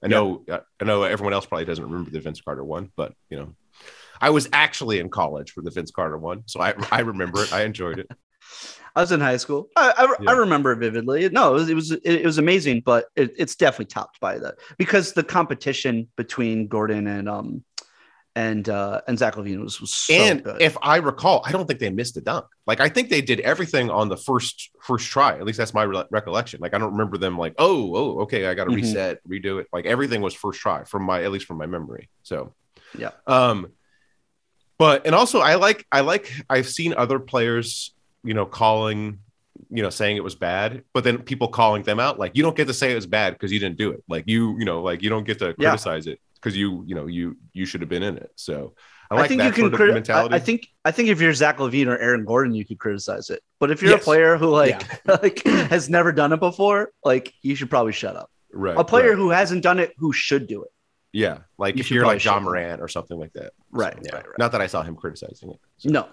[0.03, 0.43] i know
[0.79, 3.55] i know everyone else probably doesn't remember the vince carter one but you know
[4.19, 7.53] I was actually in college for the Vince Carter one, so I I remember it.
[7.53, 8.09] I enjoyed it.
[8.97, 9.69] I was in high school.
[9.75, 10.31] I I, Yeah.
[10.31, 11.29] I remember it vividly.
[11.29, 14.55] No, it was it was, it, was amazing, but it, it's definitely topped by that
[14.77, 17.63] because the competition between Gordon and um
[18.35, 20.61] and uh and Zach LaVine was, was so and good.
[20.61, 22.45] if I recall, I don't think they missed a dunk.
[22.65, 25.37] Like I think they did everything on the first first try.
[25.37, 26.59] At least that's my re- recollection.
[26.59, 28.75] Like I don't remember them like, oh, oh, okay, I got to Mhm.
[28.77, 29.67] reset, redo it.
[29.71, 32.09] Like everything was first try from my at least from my memory.
[32.23, 32.55] So
[32.97, 33.11] Yeah.
[33.27, 33.73] Um,
[34.79, 37.93] but and also I like I like I've seen other players,
[38.27, 39.19] you know, calling
[39.71, 42.55] you know, saying it was bad, but then people calling them out, like you don't
[42.55, 44.03] get to say it was bad because you didn't do it.
[44.07, 45.69] Like you, you know, like you don't get to Yeah.
[45.71, 48.31] criticize it because you, you know, you you should have been in it.
[48.35, 48.75] So
[49.09, 49.61] I I, think that you can.
[49.63, 50.35] sort of Crit- I, mentality.
[50.35, 50.67] I think.
[50.85, 53.41] I think if you're Zach LaVine or Aaron Gordon, you could criticize it.
[53.59, 54.01] But if you're Yes.
[54.01, 54.83] a player who like
[55.23, 58.29] like has never done it before, like you should probably shut up.
[58.53, 59.17] right, A player right.
[59.17, 60.71] who hasn't done it, who should do it.
[61.13, 62.43] yeah, like You if you're like Ja shut.
[62.43, 63.53] Morant or something like that.
[63.71, 63.95] Right.
[63.95, 64.15] So, yeah.
[64.17, 64.37] right, right.
[64.39, 65.59] Not that I saw him criticizing it.
[65.83, 66.07] No.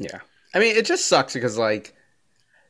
[0.00, 0.18] Yeah.
[0.54, 1.94] I mean, it just sucks because like,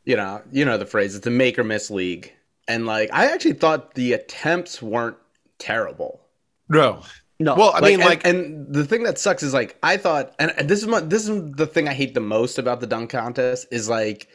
[0.04, 2.32] you know, you know the phrase, it's a make or miss league.
[2.68, 5.16] And like I actually thought the attempts weren't
[5.58, 6.20] terrible.
[6.68, 7.02] No.
[7.38, 7.56] No.
[7.56, 10.52] Well, I mean, and- like, and, the thing that sucks is like I thought, and
[10.56, 13.10] and this is my, this is the thing I hate the most about the dunk
[13.10, 14.28] contest is like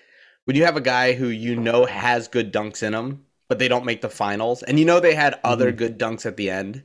[0.46, 3.70] when you have a guy who you know has good dunks in him, but they
[3.70, 5.78] don't make the finals, and you know they had other Mm-hmm.
[5.78, 6.84] good dunks at the end.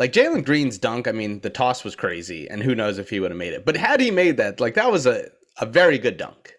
[0.00, 3.20] Like Jalen Green's dunk, I mean, the toss was crazy, and who knows if he
[3.20, 3.64] would have made it.
[3.64, 5.28] But had he made that, like that was a
[5.60, 6.54] a very good dunk.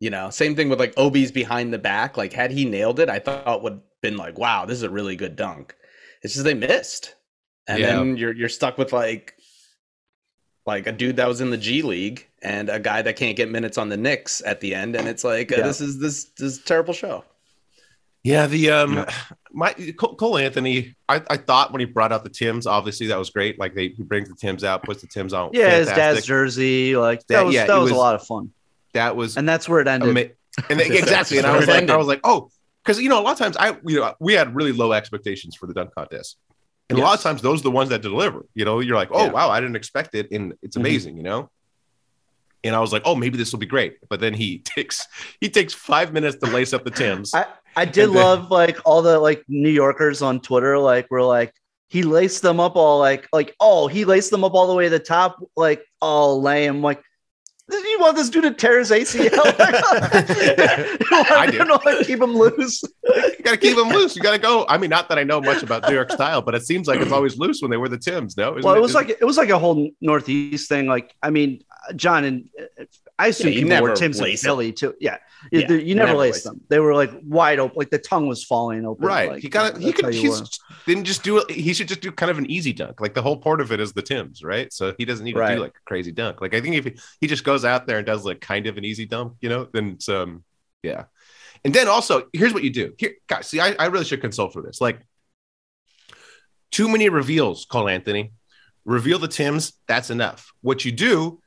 [0.00, 2.16] You know, same thing with like Obi's behind the back.
[2.16, 4.90] Like had he nailed it, I thought would have been like, wow, this is a
[4.90, 5.74] really good dunk.
[6.22, 7.14] It's just they missed,
[7.66, 7.94] and Yeah.
[7.94, 9.34] then you're you're stuck with like
[10.66, 13.50] like a dude that was in the G League and a guy that can't get
[13.50, 16.52] minutes on the Knicks at the end, and it's like uh, this is this this
[16.52, 17.24] is a terrible show.
[18.22, 19.06] Yeah, the um,
[19.58, 20.94] my Cole, Anthony.
[21.08, 23.58] I, I thought when he brought out the Tims, obviously that was great.
[23.58, 25.50] Like they he brings the Tims out, puts the Tims on.
[25.52, 28.24] yeah, his dad's jersey, like that, That- was yeah, that was, was- a lot of
[28.24, 28.52] fun.
[28.94, 30.08] That was And that's where it ended.
[30.10, 30.30] ama-
[30.70, 31.38] and then, exactly.
[31.38, 32.50] And I was like, I was like, oh,
[32.84, 35.54] because you know, a lot of times I you know we had really low expectations
[35.56, 36.36] for the dunk contest,
[36.88, 38.46] and a lot of times those are the ones that deliver.
[38.54, 39.32] You know, you're like, oh Yeah.
[39.32, 40.80] wow, I didn't expect it, and it's Mhm.
[40.80, 41.16] amazing.
[41.16, 41.50] You know.
[42.64, 43.98] And I was like, oh, maybe this will be great.
[44.08, 45.06] But then he takes
[45.40, 47.32] he takes five minutes to lace up the Tims.
[47.34, 47.46] I,
[47.78, 51.52] I did then- love like all the like New Yorkers on Twitter, like were like
[51.88, 54.84] he laced them up all like like oh he laced them up all the way
[54.84, 56.82] to the top, like all lame.
[56.82, 57.02] Like
[57.70, 59.28] you want this dude to tear his ACL?
[60.32, 61.58] I do.
[61.58, 62.82] don't know how to keep him loose.
[63.04, 64.16] you got to keep them loose.
[64.16, 64.64] You got to go.
[64.68, 67.00] I mean, not that I know much about New York style, but it seems like
[67.00, 68.36] it's always loose when they wear the Tims.
[68.36, 70.86] No, Isn't Well, it was Isn't- like it was like a whole Northeast thing.
[70.86, 71.62] Like I mean,
[71.94, 72.48] Jon and
[73.18, 74.94] I assume Yeah, people wore Tim's lace Philly too.
[75.00, 75.18] Yeah,
[75.50, 76.60] Yeah, you, you never, never laced lace them.
[76.68, 79.04] They were like wide open, like the tongue was falling open.
[79.04, 79.30] right.
[79.32, 80.14] Like, he got He could.
[80.14, 80.40] He's
[80.86, 81.50] didn't just do it.
[81.50, 83.00] He should just do kind of an easy dunk.
[83.00, 84.72] Like the whole part of it is the Tims, right?
[84.72, 86.40] So he doesn't need to do like a crazy dunk.
[86.40, 88.78] Like I think if he, he just goes out there and does like kind of
[88.78, 90.44] an easy dunk, you know, then it's um
[90.82, 91.04] yeah.
[91.64, 92.94] And then also here's what you do.
[92.98, 94.80] Here, guys, see, I, I really should consult for this.
[94.80, 95.00] Like
[96.70, 98.32] too many reveals, Cole Anthony.
[98.84, 100.52] Reveal the Tims, that's enough.
[100.62, 101.40] What you do,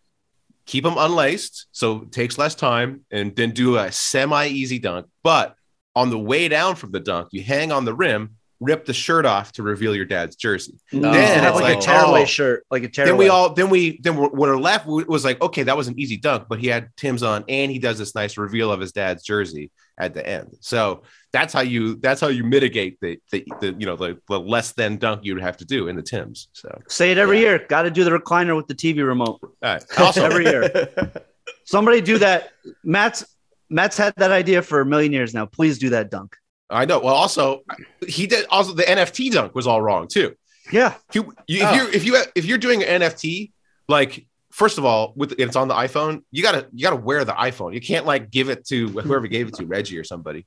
[0.66, 5.08] keep them unlaced, so it takes less time, and then do a semi-easy dunk.
[5.24, 5.56] But
[5.96, 9.26] on the way down from the dunk, you hang on the rim, rip the shirt
[9.26, 10.76] off to reveal your dad's jersey.
[10.94, 12.26] Mm, Then have it's like, like, a tearaway oh.
[12.26, 13.10] shirt, like a tearaway.
[13.10, 16.00] Then we all, then we, then what are left was like, okay, that was an
[16.00, 18.92] easy dunk, but he had Tim's on, and he does this nice reveal of his
[18.92, 20.56] dad's jersey at the end.
[20.62, 24.40] So that's how you, that's how you mitigate the, the, the you know, the, the
[24.40, 26.48] less than dunk you would have to do in the Tims.
[26.54, 27.50] So say it every Yeah.
[27.50, 27.66] year.
[27.68, 29.40] Got to do the recliner with the TV remote.
[29.42, 29.84] all right.
[29.98, 30.90] also, Every year.
[31.66, 32.52] Somebody do that.
[32.84, 33.26] Matt's
[33.70, 35.46] Matt's had that idea for a million years now.
[35.46, 36.36] Please do that dunk.
[36.72, 37.00] I know.
[37.00, 37.64] Well, also
[38.08, 38.46] he did.
[38.50, 40.36] Also, the NFT dunk was all wrong too.
[40.72, 41.70] Yeah, You, you, Oh.
[41.70, 41.92] if you're oh.
[41.94, 43.52] if you if you're doing an NFT,
[43.88, 47.34] like first of all, with it's on the iPhone, you gotta you gotta wear the
[47.34, 47.74] iPhone.
[47.74, 50.46] You can't like give it to whoever gave it to Reggie or somebody.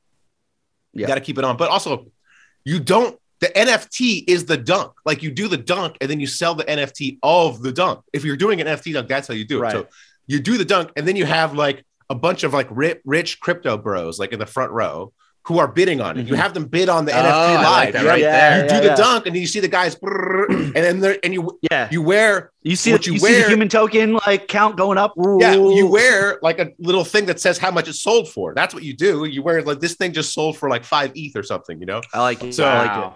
[0.93, 1.57] You gotta keep it on.
[1.57, 2.07] But also,
[2.65, 3.19] you don't.
[3.41, 4.93] The NFT is the dunk.
[5.05, 8.01] Like you do the dunk and then you sell the NFT of the dunk.
[8.13, 9.63] If you're doing an NFT dunk, that's how you do it.
[9.63, 9.73] Right.
[9.73, 9.87] So
[10.27, 13.41] you do the dunk and then you have like a bunch of like rich, rich
[13.41, 15.13] crypto bros like in the front row
[15.47, 16.27] who are bidding on it.
[16.27, 16.39] You Mhm.
[16.39, 17.95] have them bid on the Oh, NFT live.
[17.95, 18.63] like You- right Yeah, there.
[18.63, 21.35] you do yeah, the dunk and then you see the guys and then there and
[21.35, 21.89] you yeah.
[21.91, 24.97] you wear You see, what you, you see wear- the human token like count going
[24.97, 25.13] up.
[25.41, 28.73] yeah you wear like a little thing that says how much it sold for that's
[28.73, 31.43] what you do you wear like this thing just sold for like five eth or
[31.43, 32.55] something you know I like it.
[32.55, 33.13] So- I like it.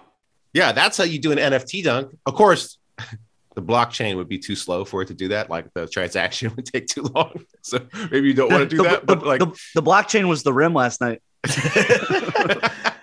[0.53, 2.77] Yeah that's how you do an nft dunk of course
[3.55, 6.65] the blockchain would be too slow for it to do that like the transaction would
[6.67, 7.79] take too long so
[8.11, 10.43] maybe you don't want to do the, that the- but like the, the blockchain was
[10.43, 11.21] the rim last night.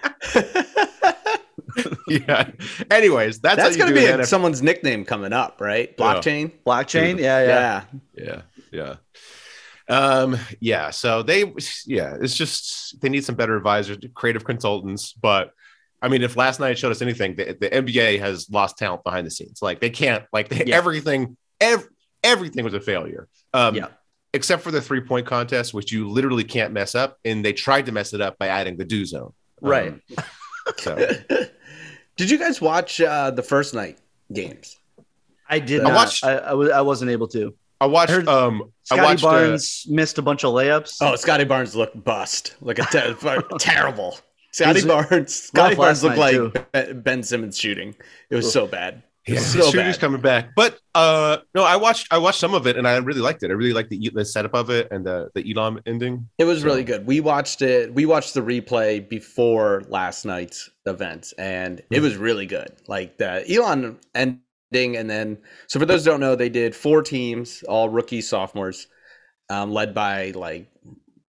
[2.08, 2.50] yeah
[2.90, 5.94] anyways that's, That's gonna be a, someone's nickname coming up, right?
[5.98, 6.04] Yeah.
[6.04, 6.52] Blockchain.
[6.66, 7.84] Blockchain, yeah, yeah.
[8.14, 8.24] Yeah.
[8.24, 8.94] yeah yeah
[9.88, 11.44] um yeah so they
[11.86, 15.52] yeah it's just they need some better advisors creative consultants but
[16.02, 19.24] i mean if last night showed us anything the, the nba has lost talent behind
[19.24, 20.76] the scenes like they can't like they, Yeah.
[20.76, 21.86] everything ev-
[22.24, 23.86] everything was a failure um Yeah.
[24.36, 27.86] Except for the three point contest which you literally can't mess up and they tried
[27.86, 29.94] to mess it up by adding the do zone Um, Right.
[30.78, 30.94] so
[32.16, 33.98] Did you guys watch uh, the first night
[34.32, 34.76] games?
[35.48, 35.94] I did I not.
[35.94, 37.54] watched- I, I, was, I wasn't able to.
[37.80, 38.10] I watched.
[38.12, 39.24] heard um, I Scottie watched.
[39.24, 40.96] uh, Barnes missed a bunch of layups.
[41.02, 43.14] Oh, Scottie Barnes looked bust, like a te-
[43.58, 44.18] terrible.
[44.52, 45.34] Scottie Barnes.
[45.34, 47.94] Scottie Barnes looked like Be- Ben Simmons shooting.
[48.30, 49.02] It was so bad.
[49.26, 50.54] It yeah, was so shooter's coming back.
[50.54, 52.06] But uh, no, I watched.
[52.12, 53.50] I watched some of it, and I really liked it.
[53.50, 56.28] I really liked the the setup of it and the the Elam ending.
[56.38, 57.06] It was So- really good.
[57.06, 57.92] We watched it.
[57.92, 62.70] We watched the replay before last night's event, and it was really good.
[62.86, 67.02] Like the Elam ending, and then so for those who don't know, they did four
[67.02, 68.86] teams, all rookies, sophomores,
[69.50, 70.68] um, led by like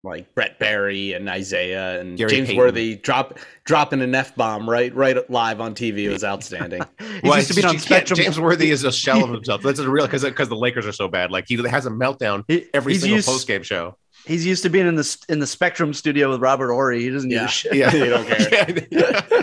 [0.02, 2.58] like Brett Barry and Isaiah and Gary James Payton.
[2.58, 6.10] Worthy drop dropping an f bomb right right live on TV.
[6.10, 6.82] Was outstanding.
[7.22, 8.16] He Well, used to be on Spectrum.
[8.16, 9.62] James Worthy is a shell of himself.
[9.62, 11.30] That's a real because because the Lakers are so bad.
[11.30, 13.96] Like he has a meltdown every he's single post game show.
[14.26, 17.02] He's used to being in the in the Spectrum studio with Robert Horry.
[17.02, 17.74] He doesn't give a shit.
[17.74, 18.86] Yeah, They don't care.
[18.90, 19.42] Yeah.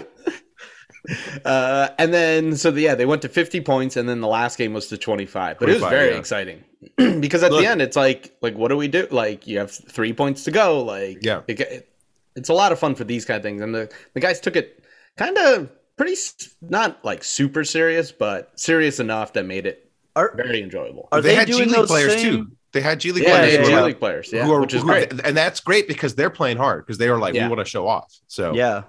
[1.46, 4.74] Uh, and then so yeah, they went to 50 points, and then the last game
[4.74, 5.60] was to 25.
[5.60, 6.18] But it was very yeah.
[6.18, 6.64] exciting
[6.98, 9.08] because at Look- the end, it's like like what do we do?
[9.12, 10.84] Like you have three points to go.
[10.84, 11.42] Like Yeah.
[11.48, 11.90] it, it-
[12.36, 14.56] it's a lot of fun for these kind of things, and the the guys took
[14.56, 14.84] it
[15.18, 16.16] kind of pretty
[16.62, 21.10] not like super serious, but serious enough that made it Are, very enjoyable.
[21.12, 22.52] are they, they, had G League players same- too.
[22.74, 24.74] They had G League yeah, players yeah, who G League players, yeah, who are, which
[24.76, 25.12] is who great.
[25.12, 27.48] and that's great because they're playing hard because they are like Yeah.
[27.48, 28.14] we want to show off.
[28.28, 28.84] So Yeah.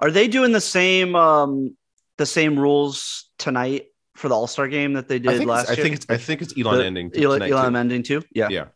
[0.00, 1.76] Are they doing the same um
[2.18, 5.68] the same rules tonight for the All Star game that they did I think last
[5.70, 5.82] I year?
[5.84, 7.78] think it's I think it's Elam The- ending tonight, Elam too.
[7.78, 8.22] ending too.
[8.32, 8.48] Yeah.
[8.50, 8.66] Yeah.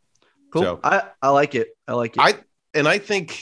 [0.53, 0.63] Cool.
[0.63, 1.69] So- I I like it.
[1.87, 2.21] I like it.
[2.21, 2.35] I
[2.75, 3.39] and I think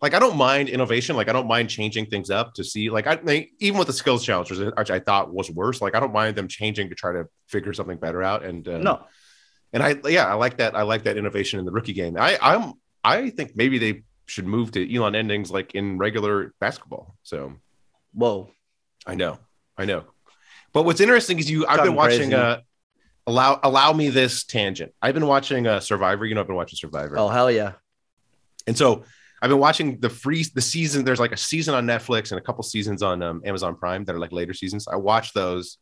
[0.00, 1.14] like I don't mind innovation.
[1.14, 4.24] Like I don't mind changing things up to see like I even with the skills
[4.24, 5.80] challenge, which I thought was worse.
[5.80, 8.44] Like I don't mind them changing to try to figure something better out.
[8.44, 9.04] And um, no.
[9.72, 12.16] and I yeah I like that I like that innovation in the rookie game.
[12.18, 12.72] I I'm
[13.04, 17.16] I think maybe they should move to Elam endings like in regular basketball.
[17.22, 17.54] So
[18.14, 18.50] Whoa.
[19.06, 19.38] I know
[19.76, 20.04] I know.
[20.72, 22.34] But what's interesting is you I've been watching crazy.
[22.34, 22.58] uh
[23.26, 24.92] allow allow me this tangent.
[25.00, 26.24] I've been watching uh Survivor.
[26.24, 27.18] You know I've been watching Survivor.
[27.18, 27.72] Oh hell yeah.
[28.66, 29.04] And so
[29.42, 31.04] I've been watching the free the season.
[31.04, 34.14] There's like a season on Netflix and a couple seasons on um, Amazon Prime that
[34.14, 34.86] are like later seasons.
[34.86, 35.78] I watched those,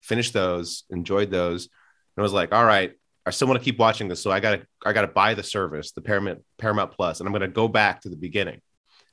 [0.00, 2.92] finished those, enjoyed those, and I was like, all right,
[3.24, 4.22] I still want to keep watching this.
[4.22, 7.48] So I gotta I gotta buy the service, the Paramount Paramount Plus, and I'm gonna
[7.48, 8.60] go back to the beginning,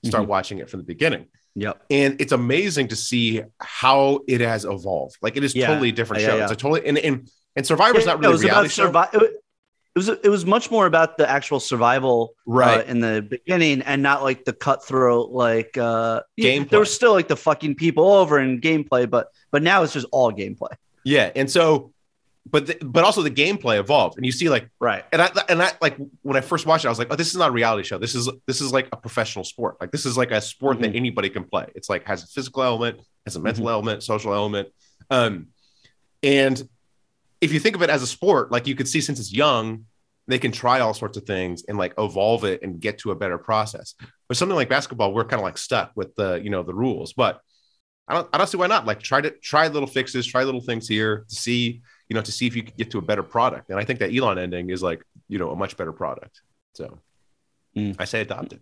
[0.03, 1.25] start watching it from the beginning.
[1.55, 1.83] Yep.
[1.89, 5.17] And it's amazing to see how it has evolved.
[5.21, 5.67] Like it is Yeah.
[5.67, 6.37] totally a different Yeah, show.
[6.37, 8.71] yeah, It's a totally and and, and Survivor's not no, really it was reality about
[8.71, 8.85] show.
[8.85, 9.21] survival.
[9.95, 12.79] It was it was much more about the actual survival Right.
[12.81, 16.69] uh, in the beginning and not like the cutthroat like uh Gameplay.
[16.69, 20.05] there was still like the fucking people over in gameplay but but now it's just
[20.11, 21.31] all gameplay Yeah.
[21.35, 21.91] And so
[22.49, 24.17] but the, but also the gameplay evolved.
[24.17, 26.87] And you see like right and I and I like when I first watched it,
[26.87, 27.97] I was like, oh, this is not a reality show.
[27.97, 29.77] This is this is like a professional sport.
[29.79, 31.67] Like this is like a sport that anybody can play.
[31.75, 34.69] It's like has a physical element, has a mental element, social element.
[35.09, 35.47] Um,
[36.23, 36.61] and
[37.41, 39.85] if you think of it as a sport, like you could see since it's young,
[40.27, 43.15] they can try all sorts of things and like evolve it and get to a
[43.15, 43.95] better process.
[44.27, 47.13] But something like basketball, we're kind of like stuck with the you know the rules.
[47.13, 47.41] But
[48.07, 48.85] I don't I don't see why not.
[48.85, 52.31] Like try to try little fixes, try little things here to see you know to
[52.31, 53.69] see if you can get to a better product.
[53.69, 56.41] And I think that Elam ending is like you know a much better product.
[56.73, 56.99] So
[57.77, 57.95] Mm.
[57.99, 58.61] I say adopt it.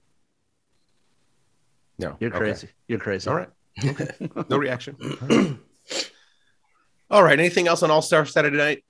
[1.98, 2.40] No, you're Okay.
[2.40, 3.50] crazy you're crazy All right.
[3.84, 4.10] Okay.
[4.50, 4.98] No reaction.
[5.22, 5.58] All right.
[7.10, 7.40] All right.
[7.40, 8.84] Anything else on All Star Saturday night?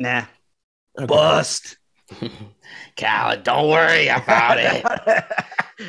[0.00, 0.24] nah
[0.96, 1.06] Okay.
[1.06, 1.78] bust
[2.96, 4.84] Cal, don't worry about it.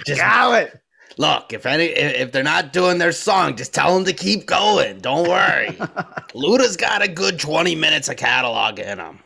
[0.05, 0.81] Just Got it.
[1.19, 4.47] Look if any if if they're not doing their song, just tell them to keep
[4.47, 4.99] going.
[4.99, 5.67] Don't worry.
[6.33, 9.19] Luda's got a good twenty minutes of catalog in him.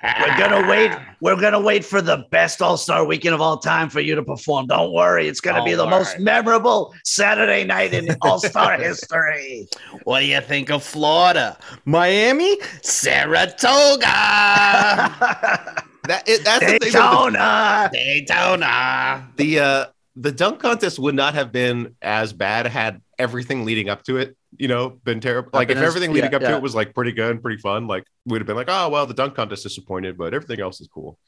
[0.00, 0.92] We're gonna wait.
[1.20, 4.22] We're gonna wait for the best All Star Weekend of all time for you to
[4.22, 4.68] perform.
[4.68, 9.66] Don't worry, it's gonna be the Don't most memorable Saturday night in All Star history.
[10.04, 11.58] What do you think of Florida?
[11.84, 12.58] Miami?
[12.82, 14.06] Saratoga.
[16.04, 16.92] That, it, that's the thing.
[16.92, 17.90] that Daytona.
[17.92, 19.28] Daytona.
[19.36, 19.86] The, the uh
[20.20, 24.36] the dunk contest would not have been as bad had everything leading up to it,
[24.56, 25.50] you know, been terrible.
[25.52, 27.86] Like if everything leading yeah, up to it was like pretty good and pretty fun,
[27.86, 30.88] like we'd have been like, oh well, the dunk contest disappointed, but everything else is
[30.88, 31.18] cool.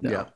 [0.00, 0.26] Yeah.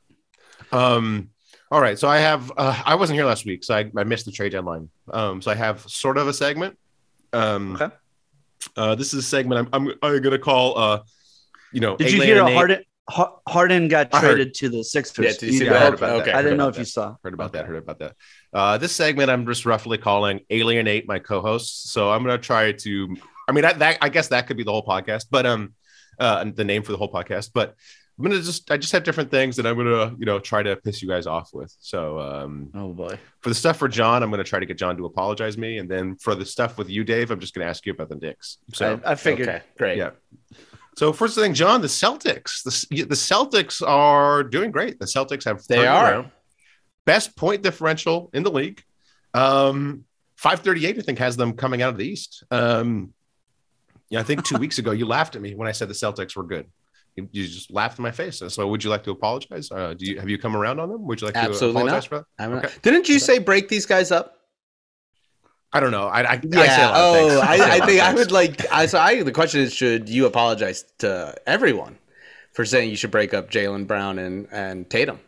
[0.71, 1.31] Um,
[1.71, 1.99] all right.
[1.99, 4.53] So I have uh, I wasn't here last week, so I, I missed the trade
[4.53, 4.88] deadline.
[5.12, 6.79] Um, so I have sort of a segment.
[7.33, 7.95] Um, Okay.
[8.77, 11.03] uh, this is a segment I'm I'm, I'm gonna call uh,
[11.73, 13.88] you know, Did you hear and Nate- Harden?
[13.88, 14.35] Got I heard.
[14.37, 15.25] traded to the Sixers.
[15.25, 15.95] Yeah, did you see Yeah, I that?
[15.95, 16.25] About okay.
[16.27, 16.35] that.
[16.37, 17.16] I didn't know about if you saw.
[17.23, 17.66] Heard about that.
[17.66, 18.14] Heard about that.
[18.53, 21.90] Uh, this segment I'm just roughly calling alienate my co-hosts.
[21.92, 23.16] So I'm gonna try to.
[23.49, 25.75] I mean, that, that I guess that could be the whole podcast, but um,
[26.19, 27.51] uh, the name for the whole podcast.
[27.55, 27.75] But
[28.19, 30.75] I'm gonna just I just have different things that I'm gonna you know try to
[30.75, 31.73] piss you guys off with.
[31.79, 33.19] So um, Oh boy.
[33.40, 35.88] for the stuff for Jon, I'm gonna try to get Jon to apologize me, and
[35.88, 38.59] then for the stuff with you, Dave, I'm just gonna ask you about the Knicks.
[38.73, 39.49] So I, I figured.
[39.49, 39.99] Okay, great.
[39.99, 40.11] yeah.
[40.96, 42.62] So first thing, Jon, the Celtics.
[42.88, 44.98] The, the Celtics are doing great.
[44.98, 46.11] The Celtics have They are.
[46.12, 46.30] around.
[47.04, 48.82] best point differential in the league.
[49.35, 50.04] Um,
[50.37, 52.44] five thirty eight, I think, has them coming out of the East.
[52.50, 53.12] Um,
[54.09, 56.35] yeah, I think two weeks ago you laughed at me when I said the Celtics
[56.35, 56.66] were good.
[57.14, 58.42] You, you just laughed in my face.
[58.48, 59.70] So, would you like to apologize?
[59.70, 61.06] Uh, do you have you come around on them?
[61.06, 62.24] Would you like to Absolutely apologize not.
[62.24, 62.52] for that?
[62.64, 62.74] Okay.
[62.82, 64.36] Didn't you say break these guys up?
[65.76, 66.06] I don't know.
[66.06, 66.88] I, I, I say a Yeah.
[66.88, 67.32] lot of things.
[67.32, 68.72] Oh, say a I, I think I would like.
[68.72, 69.22] I so I.
[69.22, 71.98] The question is, should you apologize to everyone
[72.52, 75.20] for saying you should break up Jaylen Brown and and Tatum?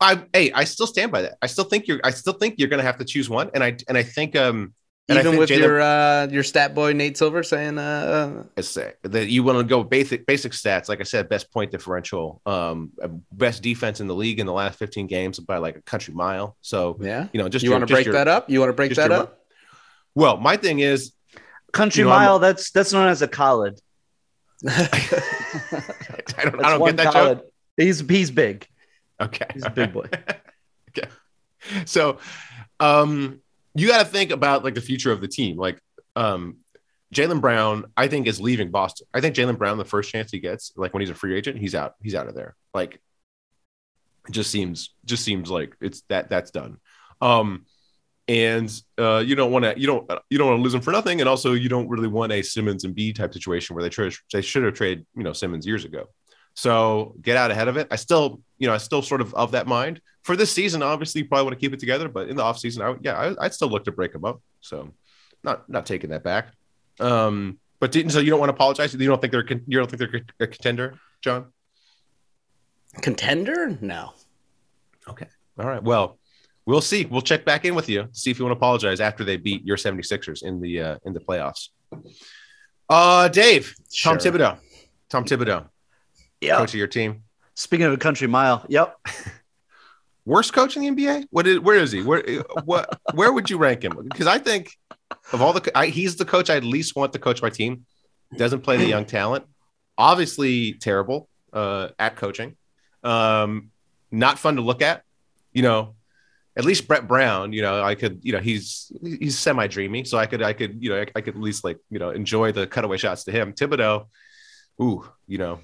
[0.00, 1.38] I, hey, I still stand by that.
[1.42, 2.00] I still think you're.
[2.02, 4.34] I still think you're going to have to choose one, and I and I think
[4.36, 4.74] um.
[5.08, 8.60] And Even think with Jalen- your uh, your stat boy Nate Silver saying uh, I
[8.60, 10.88] say that you want to go basic basic stats.
[10.88, 12.92] Like I said, best point differential, um,
[13.32, 16.56] best defense in the league in the last 15 games by like a country mile.
[16.60, 17.26] So uh, yeah.
[17.32, 18.48] you know, just you want to break your- that up?
[18.48, 19.41] You want to break that your- up?
[20.14, 21.12] Well, my thing is,
[21.72, 22.38] Country You know, I'm- mile.
[22.38, 23.78] That's that's known as a college.
[24.68, 27.38] I don't, I don't get that college.
[27.38, 27.52] joke.
[27.76, 28.66] He's he's big.
[29.20, 30.06] Okay, He's a big boy.
[30.90, 31.08] okay,
[31.84, 32.18] so
[32.80, 33.40] um,
[33.74, 35.56] you got to think about like the future of the team.
[35.56, 35.78] Like
[36.16, 36.58] um,
[37.14, 39.06] Jaylen Brown, I think is leaving Boston.
[39.14, 41.58] I think Jaylen Brown, the first chance he gets, like when he's a free agent,
[41.58, 41.94] he's out.
[42.02, 42.56] He's out of there.
[42.74, 43.00] Like
[44.28, 46.78] it just seems just seems like it's that that's done.
[47.20, 47.64] Um,
[48.32, 50.90] and uh, you don't want to you don't you don't want to lose him for
[50.90, 53.90] nothing, and also you don't really want a Simmons and B type situation where they
[53.90, 56.06] tra- they should have traded you know Simmons years ago.
[56.54, 57.88] So get out ahead of it.
[57.90, 60.82] I still you know I still sort of of that mind for this season.
[60.82, 63.00] Obviously, you probably want to keep it together, but in the off season, I would,
[63.02, 64.40] yeah I, I'd still look to break them up.
[64.62, 64.90] So
[65.44, 66.48] not not taking that back.
[67.00, 68.94] Um, but didn't so you don't want to apologize?
[68.94, 71.52] You don't think they're you don't think they're a contender, Jon?
[73.02, 73.76] Contender?
[73.82, 74.14] No.
[75.06, 75.26] Okay.
[75.58, 75.82] All right.
[75.82, 76.18] Well,
[76.66, 77.04] we'll see.
[77.04, 79.36] We'll check back in with you, to see if you want to apologize after they
[79.36, 81.68] beat your 76ers in the uh, in the playoffs.
[82.88, 84.32] Uh Dave, Tom Sure.
[84.32, 84.58] Thibodeau.
[85.08, 85.66] Tom Thibodeau,
[86.40, 86.56] Yeah.
[86.58, 87.22] coach of your team.
[87.54, 88.96] Speaking of a country mile, yep.
[90.24, 91.26] Worst coach in the NBA?
[91.30, 92.00] What is where is he?
[92.02, 92.22] Where
[92.64, 93.92] what where would you rank him?
[94.08, 94.70] Because I think
[95.32, 97.84] of all the I, he's the coach I'd least want to coach my team.
[98.36, 99.44] Doesn't play the young talent.
[99.98, 102.56] Obviously terrible uh, at coaching.
[103.02, 103.70] Um,
[104.12, 105.02] not fun to look at.
[105.52, 105.96] You know,
[106.56, 107.52] at least Brett Brown.
[107.52, 108.20] You know, I could.
[108.22, 111.20] You know, he's he's semi dreamy, so I could I could you know I, I
[111.20, 113.52] could at least like you know enjoy the cutaway shots to him.
[113.52, 114.06] Thibodeau,
[114.80, 115.60] ooh, you know,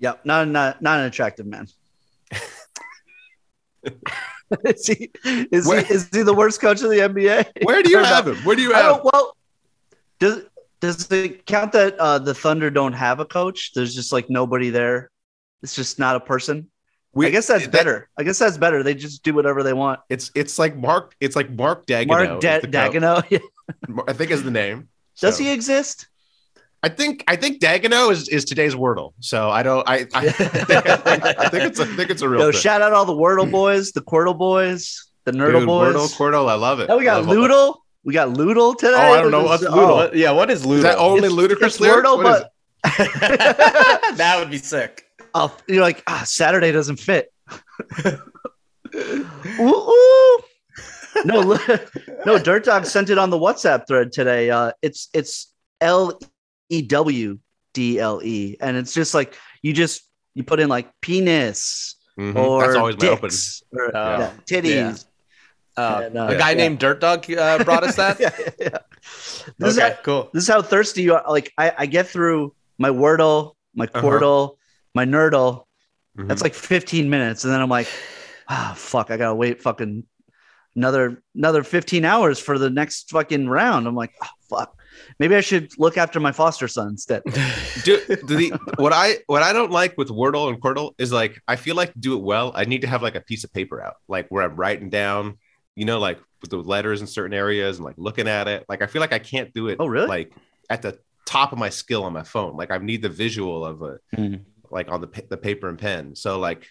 [0.00, 0.24] Yep.
[0.24, 1.66] Not not not an attractive man.
[4.64, 7.64] is he is Where- he is he the worst coach of the NBA?
[7.64, 8.36] where do you have him?
[8.38, 9.00] Where do you have?
[9.04, 9.36] well,
[10.18, 10.42] does
[10.80, 13.72] does it count that uh, the Thunder don't have a coach?
[13.74, 15.10] There's just like nobody there.
[15.62, 16.70] It's just not a person.
[17.14, 18.08] We- I guess that's that- better.
[18.18, 18.82] I guess that's better.
[18.82, 20.00] They just do whatever they want.
[20.08, 21.14] It's it's like Mark.
[21.20, 22.06] It's like Mark Daigneault.
[22.08, 23.24] Mark is da- Dagano.
[23.30, 23.38] Yeah.
[24.06, 24.88] I think is the name.
[25.20, 26.08] Does So, he exist?
[26.82, 29.12] I think I think Daigneault is, is today's Wordle.
[29.20, 29.86] So I don't.
[29.88, 30.40] I I, think,
[30.86, 32.60] I, think, I think it's a I think it's a real Yo, thing.
[32.60, 35.94] shout out all the Wordle boys, the Quordle boys, the Nerdle Dude, boys.
[35.96, 36.88] Wordle, Quordle, I love it.
[36.88, 37.76] Now we got Love Lewdle.
[38.04, 38.94] We got Lewdle today.
[38.96, 39.94] Oh, I don't know what's This Lewdle.
[39.96, 40.76] What, yeah, what is Ludo?
[40.78, 42.08] Is that only It's- ludicrous it's lyrics?
[42.08, 42.42] Wordle, What is
[42.84, 44.16] but it?
[44.18, 45.04] that would be sick.
[45.38, 47.32] Oh, you're like, ah, Saturday doesn't fit.
[48.94, 50.38] ooh, ooh.
[51.24, 51.58] No,
[52.26, 52.38] no.
[52.38, 54.50] Dirt Dog sent it on the WhatsApp thread today.
[54.50, 56.18] Uh, it's it's L
[56.68, 57.38] E W
[57.74, 60.02] D L E, and it's just like you just
[60.34, 62.36] you put in like penis Mhm.
[62.36, 63.22] or That's always my open.
[63.30, 65.06] dicks or Oh, yeah, titties.
[65.76, 66.56] Uh, And, uh, a guy yeah.
[66.56, 68.18] named Dirt Dog uh, brought us that.
[68.20, 68.78] Yeah, yeah, yeah.
[69.58, 70.30] This is how, cool.
[70.34, 71.24] this is how thirsty you are.
[71.28, 74.00] Like I, I get through my Wordle, my Uh-huh.
[74.98, 75.64] Quordle, my Nerdle.
[76.18, 76.28] Mhm.
[76.28, 77.88] That's like 15 minutes, and then I'm like,
[78.48, 80.04] ah, fuck, I gotta wait fucking
[80.76, 83.86] another another 15 hours for the next fucking round.
[83.86, 84.74] I'm like, oh, fuck.
[85.20, 87.22] Maybe I should look after my foster son instead.
[87.84, 91.40] do, do the what I what I don't like with Wordle and Quordle is like
[91.46, 93.52] I feel like to do it well, I need to have like a piece of
[93.52, 95.38] paper out, like where I'm writing down,
[95.76, 98.64] you know, like with the letters in certain areas and like looking at it.
[98.68, 99.76] Like I feel like I can't do it.
[99.78, 100.06] Oh, really?
[100.08, 100.32] Like
[100.68, 102.56] at the top of my skill on my phone.
[102.56, 104.40] Like I need the visual of it, Mhm.
[104.70, 106.14] Like on the pa- the paper and pen.
[106.14, 106.66] So like.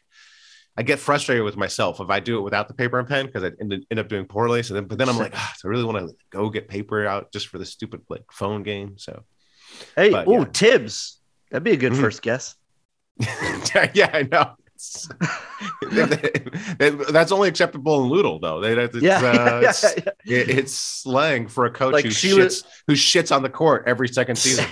[0.79, 3.43] I get frustrated with myself if I do it without the paper and pen because
[3.43, 4.62] I end, end up doing poorly.
[4.62, 7.31] So then, but then I'm like, do I really want to go get paper out
[7.31, 8.93] just for the stupid like phone game.
[8.99, 9.23] So
[9.95, 10.45] Hey, oh ooh, yeah.
[10.53, 11.17] Thibs.
[11.49, 11.99] That'd be a good Mhm.
[12.01, 12.53] first guess.
[13.95, 14.51] yeah, I know.
[17.11, 18.61] That's only acceptable in Lewdle, though.
[18.61, 19.84] They, it's, Yeah, uh, yeah, it's,
[20.26, 23.49] yeah, it- it's slang for a coach Like who shits was- who shits on the
[23.49, 24.65] court every second season.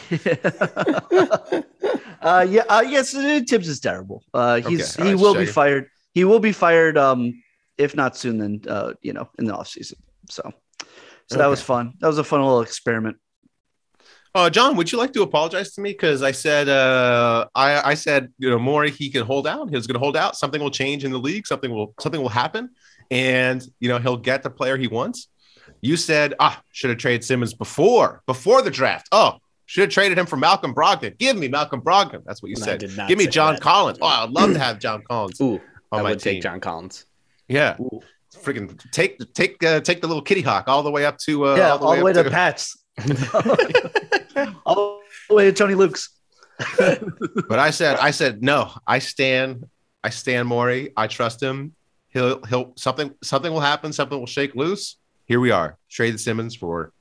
[2.22, 4.24] Uh, yeah, uh, yes, uh, Thibs is terrible.
[4.34, 5.89] Uh, he's Okay, he right, will be fired.
[6.13, 6.97] He will be fired.
[6.97, 7.41] Um,
[7.78, 9.97] if not soon, then uh, you know, in the off season.
[10.30, 10.51] So,
[11.28, 11.93] so that was fun.
[11.99, 13.18] That was a fun little experiment.
[14.34, 15.91] Uh, Jon, would you like to apologize to me?
[15.91, 19.70] Because I said, uh, I, I said, you know, Morey, he can hold out.
[19.70, 20.36] He's going to hold out.
[20.36, 21.47] Something will change in the league.
[21.47, 22.72] Something will, something will happen,
[23.09, 25.30] and you know, he'll get the player he wants.
[25.82, 29.07] You said, ah, should have traded Simmons before, before the draft.
[29.11, 31.18] Oh, should have traded him for Malcolm Brogdon.
[31.18, 32.24] Give me Malcolm Brogdon.
[32.26, 32.80] That's what you I said.
[32.80, 33.61] did not Give me John that.
[33.61, 33.97] Collins.
[34.01, 35.59] Oh, I'd love to have John Collins Ooh,
[35.91, 36.34] on I my would team.
[36.34, 37.05] take John Collins.
[37.47, 37.78] Yeah,
[38.36, 41.55] freaking take take uh, take the little kitty hawk all the way up to uh,
[41.55, 42.78] yeah, all the way, up to Pats.
[44.66, 44.99] all
[45.30, 46.09] the way to Tony Luke's.
[47.49, 48.72] But I said, I said no.
[48.88, 49.66] I stand.
[50.03, 50.91] I stand Morey.
[50.95, 51.76] I trust him.
[52.09, 53.91] He'll he'll something something will happen.
[53.91, 54.97] Something will shake loose.
[55.26, 55.78] Here we are.
[55.89, 56.93] Traded Simmons for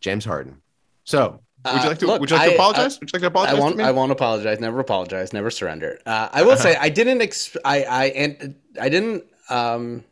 [0.00, 0.60] James Harden.
[1.04, 1.40] So
[1.72, 3.00] would you Uh, like to look, would you like to I- apologize?
[3.00, 3.72] would you like to I won't.
[3.76, 3.84] to me?
[3.84, 4.60] I won't apologize.
[4.60, 5.32] Never apologize.
[5.32, 5.98] Never surrender.
[6.06, 7.20] Uh, I will say I didn't.
[7.22, 10.04] Ex- I I and I didn't um,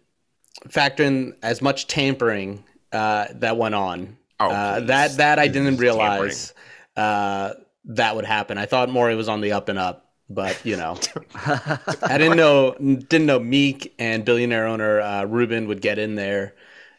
[0.68, 4.16] factor in as much tampering uh, that went on.
[4.40, 6.52] Oh, uh, that that I didn't realize
[6.96, 7.52] uh,
[7.86, 8.58] that would happen.
[8.58, 10.98] I thought Morey was on the up and up, but you know,
[11.34, 16.54] I didn't know didn't know Meek and billionaire owner uh, Rubin would get in there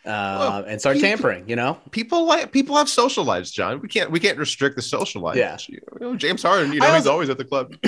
[0.08, 1.47] uh, Well, and start he- tampering.
[1.49, 3.82] You know, people like people have social lives, Jon.
[3.82, 5.38] We can't we can't restrict the social lives.
[5.38, 5.58] Yeah.
[5.68, 7.76] You know, James Harden, you know, I he's always at the club.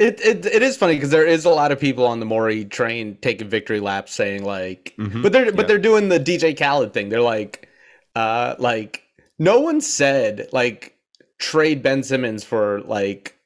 [0.00, 2.64] It, it it is funny because there is a lot of people on the Morey
[2.64, 5.22] train taking victory laps saying like, Mhm.
[5.22, 5.66] but they're but Yeah.
[5.68, 7.10] they're doing the DJ Khaled thing.
[7.10, 7.68] They're like,
[8.16, 9.04] uh, like
[9.38, 10.96] no one said like
[11.38, 13.36] trade Ben Simmons for like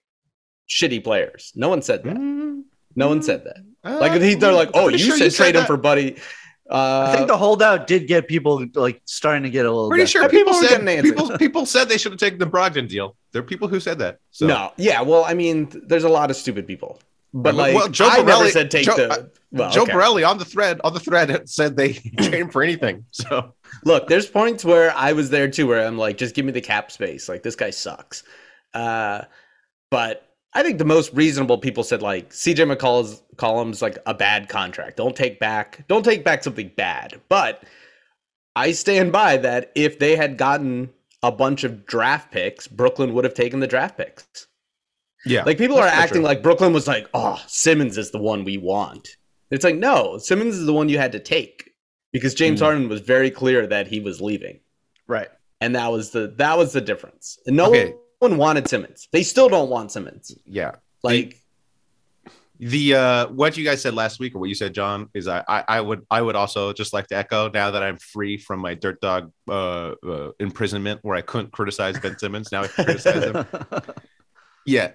[0.70, 1.52] shitty players.
[1.54, 2.16] No one said that.
[2.16, 2.62] Mm,
[2.96, 3.58] No one said that.
[3.84, 6.16] uh, Like he, they're like, oh, you sure said trade him for Buddy.
[6.70, 9.88] Uh, I think the holdout did get people like starting to get a little.
[9.88, 10.10] Pretty bit.
[10.10, 13.16] sure people, people said getting people people said they should have taken the Brogdon deal.
[13.32, 14.18] There are people who said that.
[14.32, 14.46] So.
[14.46, 15.00] no, yeah.
[15.00, 17.00] Well, I mean, there's a lot of stupid people,
[17.32, 19.10] but Well, like well, Joe I never said take Joe- the.
[19.10, 19.92] uh, well, Joe okay.
[19.92, 23.06] Borelli on the thread on the thread said they trade him for anything.
[23.12, 23.54] So
[23.84, 26.60] Look, there's points where I was there too, where I'm like, just give me the
[26.60, 27.30] cap space.
[27.30, 28.24] Like this guy sucks.
[28.74, 29.22] Uh,
[29.90, 34.48] but I think the most reasonable people said like CJ McCollum's columns like a bad
[34.48, 34.96] contract.
[34.96, 35.86] Don't take back.
[35.88, 37.20] Don't take back something bad.
[37.28, 37.64] But
[38.56, 39.70] I stand by that.
[39.74, 40.90] If they had gotten
[41.22, 44.46] a bunch of draft picks, Brooklyn would have taken the draft picks.
[45.26, 46.24] yeah, Like people are acting sure.
[46.24, 49.08] like Brooklyn was like, oh, Simmons is the one we want.
[49.50, 51.70] It's like no, Simmons is the one you had to take
[52.12, 52.64] because James Mm.
[52.64, 54.60] Harden was very clear that he was leaving,
[55.06, 55.28] right.
[55.60, 57.38] and that was the that was the difference.
[57.46, 57.90] And no Okay.
[57.90, 59.08] one wanted Simmons.
[59.12, 60.36] They still don't want Simmons.
[60.44, 60.72] yeah.
[61.02, 61.40] Like
[62.58, 65.44] The uh, what you guys said last week, or what you said, Jon, is I,
[65.46, 68.58] I I would I would also just like to echo now that I'm free from
[68.60, 72.50] my dirt dog uh, uh, imprisonment where I couldn't criticize Ben Simmons.
[72.50, 73.46] Now I can criticize him.
[74.66, 74.90] Yeah,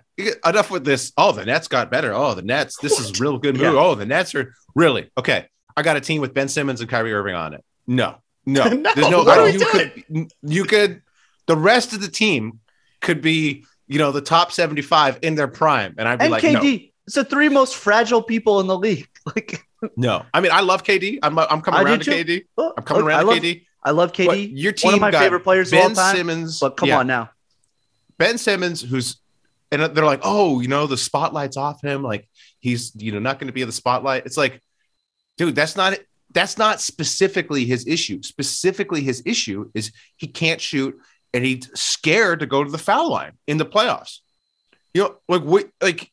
[0.46, 1.14] enough with this.
[1.18, 2.14] Oh, the Nets got better.
[2.14, 2.78] Oh, the Nets.
[2.80, 3.74] This is real good move.
[3.74, 3.80] Yeah.
[3.80, 5.48] Oh, the Nets are really okay.
[5.76, 7.64] I got a team with Ben Simmons and Kyrie Irving on it.
[7.88, 9.24] No, no, No, there's no.
[9.24, 11.02] what you could, you could.
[11.48, 12.60] The rest of the team
[13.04, 16.44] could be, you know, the top seventy-five in their prime, and I'd be And like,
[16.44, 19.08] KD, it's the three most fragile people in the league.
[19.26, 20.26] Like, no, no.
[20.34, 21.20] I mean, I love KD.
[21.24, 22.12] I'm, I'm coming I around to too.
[22.12, 22.46] KD.
[22.58, 23.66] oh, I'm coming look, around I to love, KD.
[23.82, 24.52] I love But KD.
[24.54, 26.18] your team one of my favorite players Ben of all time.
[26.18, 27.00] Simmons, but come yeah.
[27.00, 27.30] on now.
[28.18, 29.22] Ben Simmons, who's
[29.74, 32.04] and they're like, oh, you know, the spotlight's off him.
[32.04, 32.30] Like
[32.60, 34.26] he's, you know, not going to be in the spotlight.
[34.26, 34.62] It's like,
[35.38, 35.98] dude, that's not
[36.32, 38.22] that's not specifically his issue.
[38.22, 41.00] Specifically, his issue is he can't shoot
[41.34, 44.20] and he's scared to go to the foul line in the playoffs.
[44.94, 46.12] You know, like we like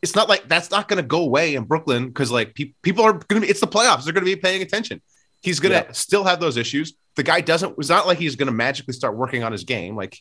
[0.00, 3.04] it's not like that's not going to go away in Brooklyn because like pe- people
[3.04, 3.48] are going to be.
[3.50, 4.04] It's the playoffs.
[4.04, 5.00] They're going to be paying attention.
[5.42, 5.92] He's going to Yeah.
[5.92, 6.94] still have those issues.
[7.16, 7.74] The guy doesn't.
[7.78, 9.94] It's not like he's going to magically start working on his game.
[9.96, 10.18] Like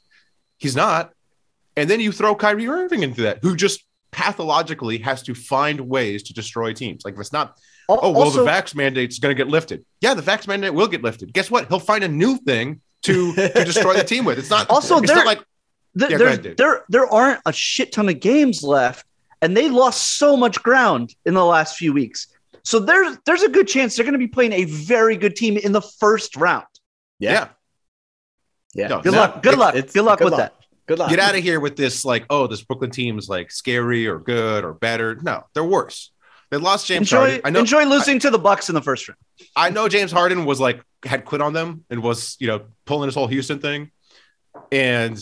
[0.58, 1.12] he's not.
[1.78, 6.24] And then you throw Kyrie Irving into that, who just pathologically has to find ways
[6.24, 7.04] to destroy teams.
[7.06, 9.86] Like if it's not, oh well, also, the vax mandate's going to get lifted.
[10.02, 11.32] Yeah, the vax mandate will get lifted.
[11.34, 11.70] Guess what?
[11.70, 14.38] He'll find a new thing to to destroy the team with.
[14.40, 15.44] It's not Also, It's there- not like
[15.98, 19.06] th- Yeah, there's- ahead, there there aren't a shit ton of games left,
[19.42, 22.28] and they lost so much ground in the last few weeks.
[22.64, 25.58] So there's there's a good chance they're going to be playing a very good team
[25.58, 26.66] in the first round.
[27.20, 27.50] yeah.
[28.74, 28.88] yeah.
[28.88, 29.44] No, Good no, luck.
[29.44, 29.76] Good it's- luck.
[29.76, 30.40] it's- good luck good with luck.
[30.40, 30.56] that.
[30.88, 31.10] Good luck.
[31.10, 34.20] Get out of here with this, like, oh, this Brooklyn team is like scary or
[34.20, 35.16] good or better.
[35.22, 36.12] No, they're worse.
[36.50, 37.42] They lost James Enjoy Harden.
[37.46, 37.60] I know.
[37.62, 39.18] enjoy losing to the Bucks in the first round.
[39.56, 43.08] I know James Harden was like had quit on them and was you know pulling
[43.08, 43.92] this whole Houston thing,
[44.72, 45.20] and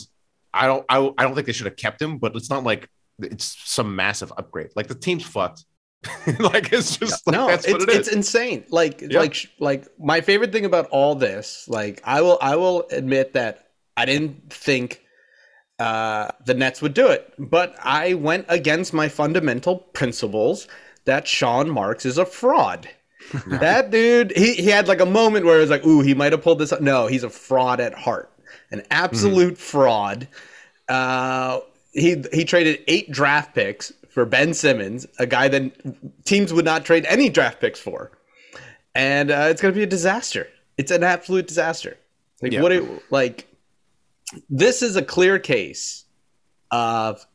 [0.53, 2.89] I don't I, I don't think they should have kept him, but it's not like
[3.19, 4.69] it's some massive upgrade.
[4.75, 5.65] Like the team's fucked.
[6.39, 8.63] like it's just like, no, that's it's, it it's insane.
[8.69, 9.19] Like Yeah.
[9.19, 13.67] like like my favorite thing about all this, like I will I will admit that
[13.97, 15.01] I didn't think
[15.77, 20.67] uh, the Nets would do it, but I went against my fundamental principles
[21.05, 22.89] that Sean Marks is a fraud.
[23.47, 26.31] That dude, he, he had like a moment where it was like, ooh, he might
[26.31, 26.71] have pulled this.
[26.71, 26.81] Up.
[26.81, 28.31] No, he's a fraud at heart.
[28.71, 30.27] an absolute fraud.
[30.87, 31.59] Uh,
[31.91, 36.85] he he traded eight draft picks for Ben Simmons, a guy that teams would not
[36.85, 38.11] trade any draft picks for,
[38.95, 40.47] and uh, it's going to be a disaster.
[40.77, 41.97] It's an absolute disaster.
[42.41, 42.61] Like Yeah.
[42.61, 42.71] what?
[42.71, 43.47] It, like
[44.49, 46.05] this is a clear case
[46.71, 47.25] of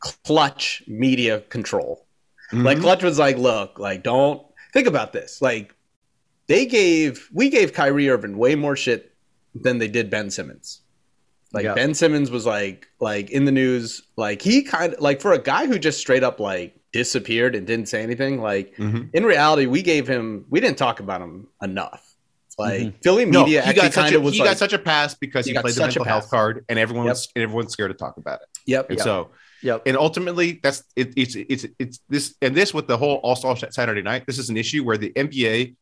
[0.00, 2.06] Klutch media control.
[2.52, 2.82] Like Mhm.
[2.82, 4.42] Klutch was like, look, like don't
[4.72, 5.40] think about this.
[5.42, 5.74] Like
[6.46, 9.14] they gave we gave Kyrie Irving way more shit
[9.54, 10.80] than they did Ben Simmons.
[11.52, 11.74] Like Yeah.
[11.74, 15.38] Ben Simmons was like like in the news, like he kind of like for a
[15.38, 19.10] guy who just straight up like disappeared and didn't say anything, like Mhm.
[19.14, 22.06] in reality, we gave him we didn't talk about him enough.
[22.58, 24.72] Like Philly media he actually got such kind a, of was he like, got such
[24.74, 27.90] a pass because He he, played the mental health card, and everyone was everyone's scared
[27.90, 28.48] to talk about it.
[28.66, 29.04] yep, And yep.
[29.04, 29.30] so,
[29.62, 29.82] Yep.
[29.86, 33.56] and ultimately, that's it, it's it's it's this and this with the whole All Star
[33.56, 34.24] Saturday Night.
[34.26, 35.76] This is an issue where the NBA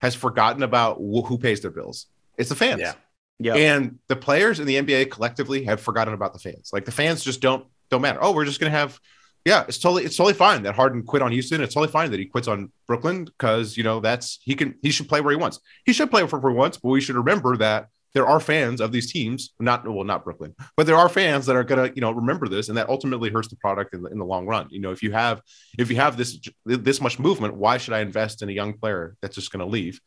[0.00, 2.06] has forgotten about wh- who pays their bills.
[2.36, 2.80] It's the fans.
[2.80, 2.92] Yeah.
[3.38, 3.54] Yeah.
[3.54, 6.70] And the players in the NBA collectively have forgotten about the fans.
[6.72, 8.18] Like the fans just don't don't matter.
[8.22, 8.98] Oh, we're just gonna have
[9.46, 11.60] yeah, it's totally it's totally fine that Harden quit on Houston.
[11.60, 14.90] It's totally fine that he quits on Brooklyn because you know that's he can he
[14.90, 15.60] should play where he wants.
[15.84, 18.92] He should play where he wants, but we should remember that there are fans of
[18.92, 22.10] these teams, not well, not Brooklyn, but there are fans that are gonna you know
[22.10, 24.68] remember this, and that ultimately hurts the product in the, in the long run.
[24.70, 25.42] You know, if you have
[25.78, 29.16] if you have this this much movement, why should I invest in a young player
[29.20, 30.00] that's just gonna leave?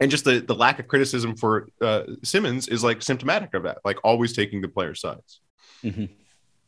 [0.00, 3.78] And just the the lack of criticism for uh, Simmons is like symptomatic of that,
[3.84, 5.42] like always taking the player sides.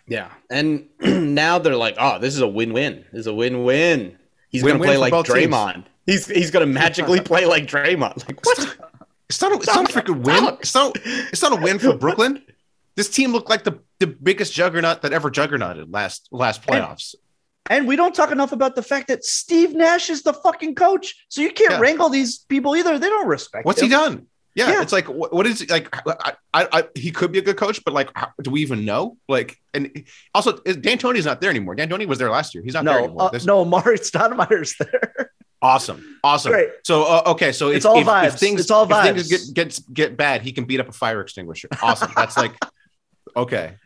[0.07, 0.30] Yeah.
[0.51, 3.05] And now they're like, oh, this is a win win.
[3.12, 4.18] This is a win win.
[4.51, 5.53] He's going to play like both teams.
[5.53, 5.84] Draymond.
[6.07, 8.26] He's, he's going to magically play like Draymond.
[8.26, 8.76] Like, what?
[9.35, 10.57] It's not a, it's not a freaking win.
[10.61, 12.43] It's not it's not a win for Brooklyn.
[12.97, 17.14] This team looked like the, the biggest juggernaut that ever juggernauted last last playoffs.
[17.68, 21.14] And we don't talk enough about the fact that Steve Nash is the fucking coach.
[21.28, 21.80] So you can't Yeah.
[21.80, 22.99] wrangle these people either.
[22.99, 23.87] They don't respect What's him.
[23.89, 24.26] he done?
[24.55, 24.82] Yeah, Yeah.
[24.82, 25.89] it's like what, what is like?
[26.07, 28.85] I, I, I, he could be a good coach, but like, how, do we even
[28.85, 29.16] know?
[29.28, 31.74] Like, and also, D'Antoni's not there anymore.
[31.74, 32.62] D'Antoni was there last year.
[32.62, 33.30] He's not there No, anymore.
[33.35, 35.24] uh, no, Mari Stoudemire's there.
[35.65, 36.53] Awesome, awesome.
[36.53, 36.69] Great.
[36.85, 39.31] So uh, okay, so if, It's all if, if things It's all if things vibes.
[39.31, 41.69] get gets get bad, he can beat up a fire extinguisher.
[41.83, 42.12] Awesome.
[42.15, 42.55] That's like
[43.37, 43.77] okay.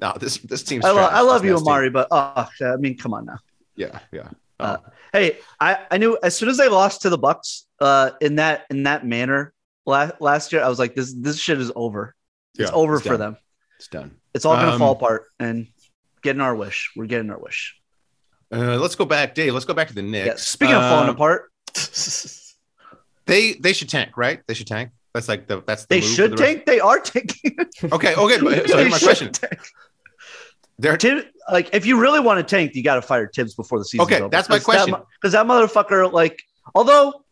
[0.00, 0.84] No, this this team's.
[0.84, 1.72] I, lo- I love you, Nets team.
[1.72, 3.38] Amar'e, but oh, I mean, come on now.
[3.76, 4.30] Yeah, yeah.
[4.58, 4.78] Uh,
[5.12, 8.64] Hey, I, I knew as soon as they lost to the Bucks uh, in that
[8.70, 9.52] in that manner
[9.86, 12.16] la- last year, I was like, this this shit is over.
[12.58, 13.20] It's Yeah, over it's for done.
[13.20, 13.36] them.
[13.78, 14.16] It's done.
[14.34, 15.68] It's all gonna Um, fall apart and
[16.22, 16.90] getting our wish.
[16.96, 17.76] We're getting our wish.
[18.54, 19.52] Uh, let's go back, Dave.
[19.52, 20.26] Let's go back to the Knicks.
[20.26, 20.34] Yeah.
[20.36, 21.50] Speaking of falling Um, apart,
[23.26, 24.40] they they should tank, right?
[24.46, 24.90] They should tank.
[25.12, 26.66] That's like the that's the they should the rest- tank.
[26.66, 27.56] They are tanking.
[27.92, 28.40] Okay, okay.
[28.40, 29.32] But, so here's my question.
[29.32, 29.58] tank.
[30.78, 33.78] They're Tim, like if you really want to tank, you got to fire Thibs before
[33.78, 34.04] the season.
[34.06, 34.94] Okay, that's my question.
[35.20, 36.42] Because that, motherfucker, like,
[36.74, 37.24] although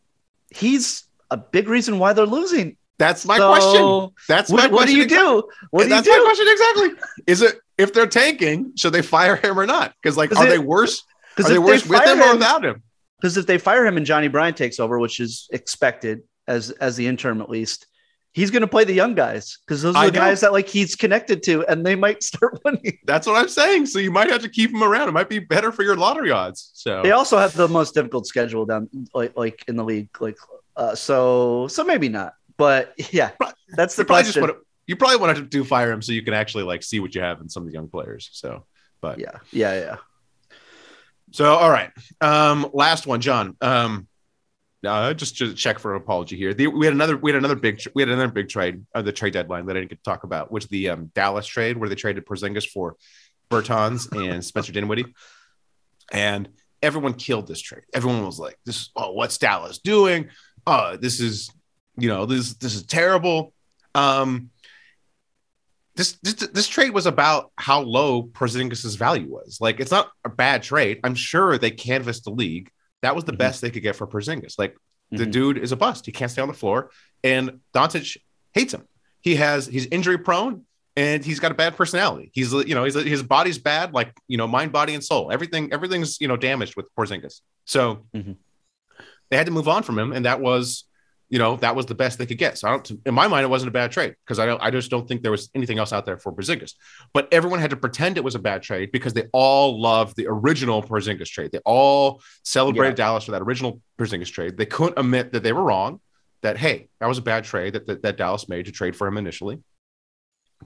[0.51, 2.77] he's a big reason why they're losing.
[2.99, 4.15] that's my So, question.
[4.29, 5.49] That's my What, what do you do?
[5.71, 7.09] What do you that's my question exactly.
[7.27, 9.93] Is it if they're tanking, should they fire him or not?
[10.01, 11.03] Because like, Is are it- they worse?
[11.33, 12.83] Are Because they if worse they with fire him or without him?
[13.21, 16.97] because if they fire him and Johnny Bryant takes over, which is expected as as
[16.97, 17.87] the interim at least,
[18.33, 20.95] he's going to play the young guys because those are the guys that like he's
[20.97, 22.99] connected to, and they might start winning.
[23.05, 23.87] That's what I'm saying.
[23.87, 25.09] So you might have to keep him around.
[25.09, 26.71] It might be better for your lottery odds.
[26.75, 30.37] So They also have the most difficult schedule down like like in the league, like
[30.77, 33.31] uh, so so maybe not, but yeah,
[33.77, 34.43] that's the question.
[34.43, 36.99] want to, you probably want to do fire him so you can actually like see
[36.99, 38.29] what you have in some of the young players.
[38.33, 38.65] So,
[39.01, 39.97] but yeah, yeah, yeah.
[41.33, 41.91] So, all right.
[42.21, 43.57] Um, last one, Jon.
[43.61, 44.07] Um,
[44.87, 46.55] uh, just to check for an apology here.
[46.55, 49.13] The, we had another, we had another big, we had another big trade, uh, the
[49.13, 51.89] trade deadline that I didn't get to talk about, which the um, Dallas trade where
[51.89, 52.97] they traded Porzingis for
[53.51, 55.15] Bertans and Spencer Dinwiddie,
[56.11, 56.49] and
[56.83, 57.83] everyone killed this trade.
[57.95, 60.31] Everyone was like, "This, oh, what's Dallas doing?
[60.67, 61.51] Oh, this is,
[61.97, 63.53] you know, this, this is terrible."
[63.95, 64.51] Um,
[65.95, 69.59] this, this this trade was about how low Porzingis' value was.
[69.61, 71.01] Like, it's not a bad trade.
[71.05, 72.71] I'm sure they canvassed the league.
[73.03, 73.39] That was the Mhm.
[73.39, 74.59] best they could get for Porzingis.
[74.59, 74.77] Like,
[75.11, 75.33] the Mhm.
[75.33, 76.07] dude is a bust.
[76.07, 76.91] He can't stay on the floor,
[77.23, 78.17] and Doncic
[78.55, 78.87] hates him.
[79.21, 80.65] He has he's injury prone,
[80.97, 82.31] and he's got a bad personality.
[82.33, 85.31] He's you know he's his body's bad, like you know mind, body, and soul.
[85.31, 87.41] Everything everything's you know damaged with Porzingis.
[87.67, 88.37] So Mhm.
[89.31, 90.85] they had to move on from him, and that was
[91.33, 92.59] you know that was the best they could get.
[92.59, 94.71] So I don't in my mind it wasn't a bad trade because I don't I
[94.71, 96.75] just don't think there was anything else out there for Porzingis.
[97.15, 100.27] But everyone had to pretend it was a bad trade because they all loved the
[100.29, 101.51] original Porzingis trade.
[101.51, 104.59] They all celebrated Dallas for that original Porzingis trade.
[104.59, 106.01] They couldn't admit that they were wrong.
[106.43, 109.07] That hey, that was a bad trade that, that that Dallas made to trade for
[109.07, 109.59] him initially.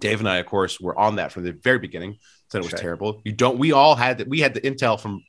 [0.01, 2.19] Dave and I, of course, were on that from the very beginning.
[2.51, 2.79] Said it was Sure.
[2.81, 3.23] terrible.
[3.25, 3.59] You don't.
[3.59, 4.29] We all had that.
[4.29, 5.23] We had the intel from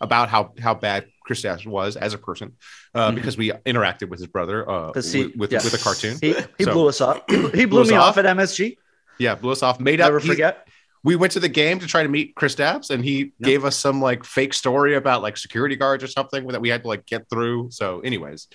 [0.00, 2.56] about how how bad Kristaps was as a person
[2.94, 5.62] uh, because we interacted with his brother uh, 'Cause he- with with, yeah.
[5.62, 6.16] with a cartoon.
[6.20, 7.30] He, he So- blew us up.
[7.30, 8.18] He, he blew Blew me off?
[8.18, 8.76] off at MSG.
[9.18, 9.78] Yeah, blew us off.
[9.80, 10.06] Made up.
[10.08, 10.66] Never he- forget.
[11.04, 14.00] we went to the game to try to meet Kristaps, and he gave us some
[14.02, 17.28] like fake story about like security guards or something that we had to like get
[17.30, 17.70] through.
[17.70, 18.48] So, anyways,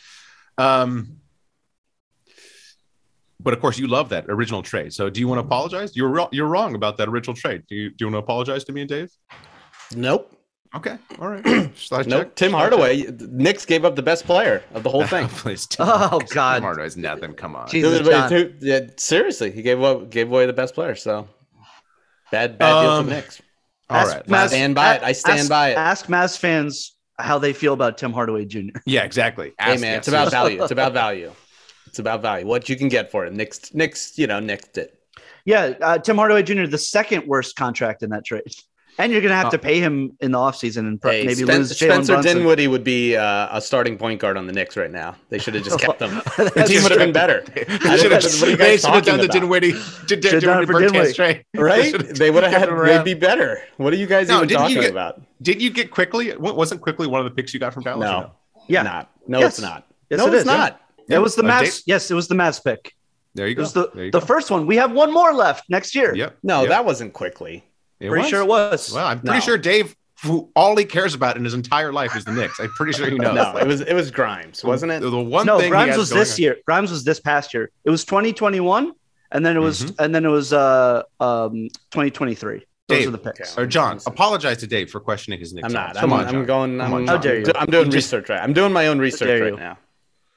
[0.57, 1.17] um,
[3.39, 4.93] but of course, you love that original trade.
[4.93, 5.95] So, do you want to apologize?
[5.95, 6.29] You're wrong.
[6.31, 7.63] You're wrong about that original trade.
[7.67, 9.09] Do you do you want to apologize to me and Dave?
[9.95, 10.34] Nope.
[10.75, 11.43] Okay, all right.
[11.75, 12.07] Just Nope.
[12.07, 12.35] check.
[12.35, 13.05] Tim Just thought I'd Hardaway.
[13.29, 15.27] Knicks gave up the best player of the whole thing.
[15.29, 15.85] Please, Tim.
[15.89, 16.61] Oh, Tim God.
[16.63, 17.33] Hardaway's nothing.
[17.33, 17.69] Come on.
[17.69, 18.57] Jesus, Wait, Jon.
[18.59, 20.95] yeah, seriously, he gave away, gave away the best player.
[20.95, 21.27] So
[22.31, 23.41] bad, bad deal Um, for Knicks.
[23.89, 24.31] All Ask right.
[24.31, 25.03] I stand by it.
[25.03, 25.77] I stand ask, by it.
[25.77, 28.59] Ask Mavs fans how they feel about Tim Hardaway Jr.
[28.85, 29.53] yeah, exactly.
[29.59, 30.61] Hey man, yeah, it's about value.
[30.61, 31.31] It's about value.
[31.87, 32.45] It's about value.
[32.47, 33.31] What you can get for it.
[33.33, 34.99] Knicks, Knicks, you know, Knicks it.
[35.45, 36.65] Yeah, uh, Tim Hardaway Jr.
[36.65, 38.41] the second worst contract in that trade,
[38.97, 41.57] and you're gonna have to pay him in the offseason and pro- Hey, maybe Spen-
[41.59, 42.37] lose Jalen Spencer Brunson.
[42.37, 45.15] Dinwiddie would be uh, a starting point guard on the Knicks right now.
[45.29, 46.21] They should have just kept him.
[46.37, 47.41] The team would have been better.
[47.53, 47.63] They
[47.97, 49.31] should have, what are you they guys should have done talking the about?
[49.33, 49.71] Dinwiddie,
[50.07, 51.13] did, did, Should've done Dinwiddie for Bertans Dinwiddie.
[51.13, 51.45] trade.
[51.55, 51.93] Right?
[52.15, 52.69] They would have had.
[52.69, 52.87] him around.
[53.05, 53.61] They'd be better.
[53.77, 55.21] What are you guys No, even didn't talking get- about?
[55.41, 56.35] Did you get Quickley?
[56.37, 58.07] wa- Wasn't Quickley one of the picks you got from Dallas?
[58.07, 58.31] or No.
[58.67, 59.11] Yeah, Not.
[59.27, 59.53] No, Yes.
[59.59, 59.85] it's not.
[60.09, 60.79] Yes, no, it it's not.
[61.09, 61.83] it was the Uh, Mavs.
[61.85, 62.93] Yes, it was the Mavs pick.
[63.35, 63.61] There you It go.
[63.63, 64.65] was the the first one.
[64.65, 66.15] We have one more left next year.
[66.15, 66.37] Yep.
[66.43, 67.63] No, that wasn't Quickley.
[67.99, 68.29] It pretty was.
[68.29, 68.91] sure it was.
[68.93, 69.39] Well, I'm pretty No.
[69.41, 72.59] sure Dave, who all he cares about in his entire life is the Knicks.
[72.59, 73.35] I'm pretty sure he knows.
[73.35, 75.01] No, Like, it was it was Grimes, wasn't it?
[75.01, 76.57] the, the one no, thing he Grimes was this on- year.
[76.65, 77.69] Grimes was this past year.
[77.83, 78.91] It was 2021,
[79.31, 80.03] and then it was Mm-hmm.
[80.03, 82.65] and then it was uh um 2023.
[82.87, 83.53] Those Dave, are the picks.
[83.53, 83.61] okay.
[83.63, 85.65] Or Jon, apologize to Dave for questioning his Knicks.
[85.65, 85.89] I'm not.
[85.89, 85.97] odds.
[85.97, 86.45] I'm, Come on, I'm Jon.
[86.45, 86.77] going.
[86.79, 87.45] Come on, I'm, How dare you.
[87.55, 88.39] I'm doing research right.
[88.41, 89.57] I'm doing my own research right you.
[89.57, 89.77] now.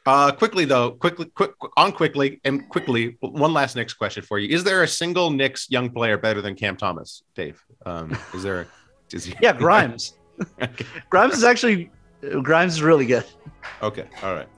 [0.09, 3.18] Uh, quickly though, quickly, quick on quickly and quickly.
[3.20, 6.54] One last Knicks question for you: Is there a single Knicks young player better than
[6.54, 7.62] Cam Thomas, Dave?
[7.84, 8.68] Um, is there?
[9.12, 10.14] Is he, Yeah, Grimes.
[11.11, 11.90] Grimes is actually
[12.42, 13.26] Grimes is really good.
[13.82, 14.09] Okay.
[14.22, 14.48] All right.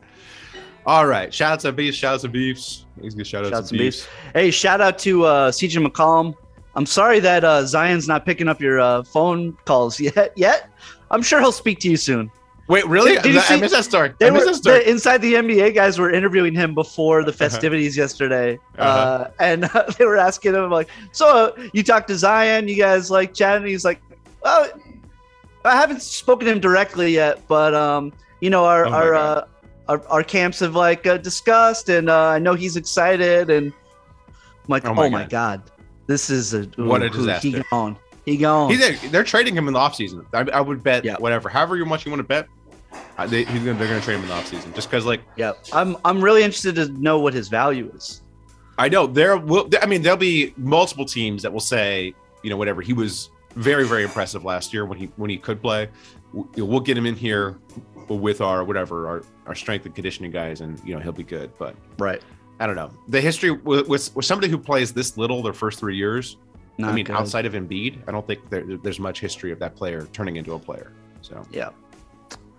[0.87, 1.35] All right.
[1.35, 1.97] Shout out to Beefs.
[1.97, 2.87] Shout out to Beefs.
[3.03, 3.27] He's good.
[3.27, 4.05] Shout out Shouts to and Beefs.
[4.05, 4.09] beefs.
[4.33, 6.33] Hey, shout out to uh, CJ McCollum.
[6.77, 10.33] I'm sorry that uh, Zion's not picking up your uh, phone calls yet.
[10.37, 10.71] Yet,
[11.11, 12.31] I'm sure he'll speak to you soon.
[12.71, 13.13] Wait, really?
[13.15, 14.17] Did- did you I see- missed that start.
[14.19, 14.85] They I missed were that start.
[14.85, 19.31] the, inside the NBA guys were interviewing him before the festivities yesterday, uh Uh-huh.
[19.41, 19.65] and
[19.99, 22.69] they were asking him like, "So uh, you talked to Zion?
[22.69, 24.01] You guys like chatting?" He's like,
[24.43, 24.69] "Well,
[25.65, 29.45] I haven't spoken to him directly yet, but um, you know, our Oh our, uh,
[29.89, 33.73] our our camps have like uh, discussed, and uh, I know he's excited." And
[34.29, 35.29] I'm like, Oh "Oh my my, God.
[35.67, 35.71] god.
[36.07, 37.49] this is a What a ooh, disaster.
[37.49, 40.25] He gone, he gone." He's they're trading him in the offseason.
[40.33, 41.17] I, I would bet Yeah.
[41.19, 42.49] whatever, however much you want to bet, uh,
[43.27, 45.53] they, he's gonna, they're going to trade him in the offseason just because, like, yeah,
[45.73, 48.23] I'm I'm really interested to know what his value is.
[48.79, 49.69] I know there will.
[49.83, 52.81] I mean, there'll be multiple teams that will say, you know, whatever.
[52.81, 55.89] He was very, very impressive last year when he when he could play.
[56.33, 57.59] We'll, get him in here
[58.09, 61.51] with our whatever our, our strength and conditioning guys, and you know he'll be good.
[61.59, 62.23] But Right.
[62.61, 65.79] I don't know the history with, with, with somebody who plays this little their first
[65.79, 66.37] three years.
[66.83, 67.17] I mean, good.
[67.17, 70.55] outside of Embiid, I don't think there, there's much history of that player turning into
[70.55, 70.93] a player.
[71.21, 71.71] So Yeah.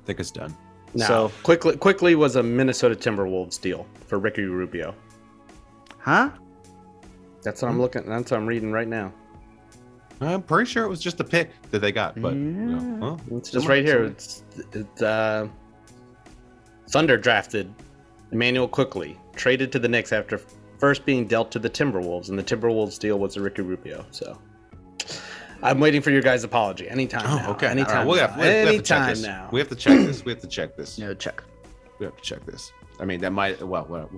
[0.02, 0.56] I think it's done.
[0.94, 1.06] No.
[1.06, 4.96] So- quickly, Quickley was a Minnesota Timberwolves deal for Ricky Rubio.
[6.00, 6.32] Huh?
[7.44, 8.06] That's what I'm looking.
[8.08, 9.14] That's what I'm reading right now.
[10.20, 13.38] I'm pretty sure it was just a pick that they got, but you know, well,
[13.38, 14.04] It's just right here.
[14.04, 15.48] It's, it's uh,
[16.90, 17.74] Thunder drafted
[18.32, 20.40] Immanuel Quickley, traded to the Knicks after
[20.78, 24.06] first being dealt to the Timberwolves, and the Timberwolves deal was a Ricky Rubio.
[24.12, 24.38] So
[25.64, 27.24] I'm waiting for your guys' apology anytime.
[27.26, 27.52] Oh, now.
[27.52, 27.68] okay.
[27.68, 28.08] All right, Anytime.
[28.08, 28.28] we now.
[28.28, 29.22] have, we have- we have to check anytime this.
[29.24, 29.50] now.
[29.52, 30.26] We have to check this.
[30.26, 30.98] We have to check this.
[31.00, 31.44] Yeah, check.
[32.00, 32.72] We have to check this.
[33.00, 33.62] I mean, that might.
[33.62, 34.10] Well, well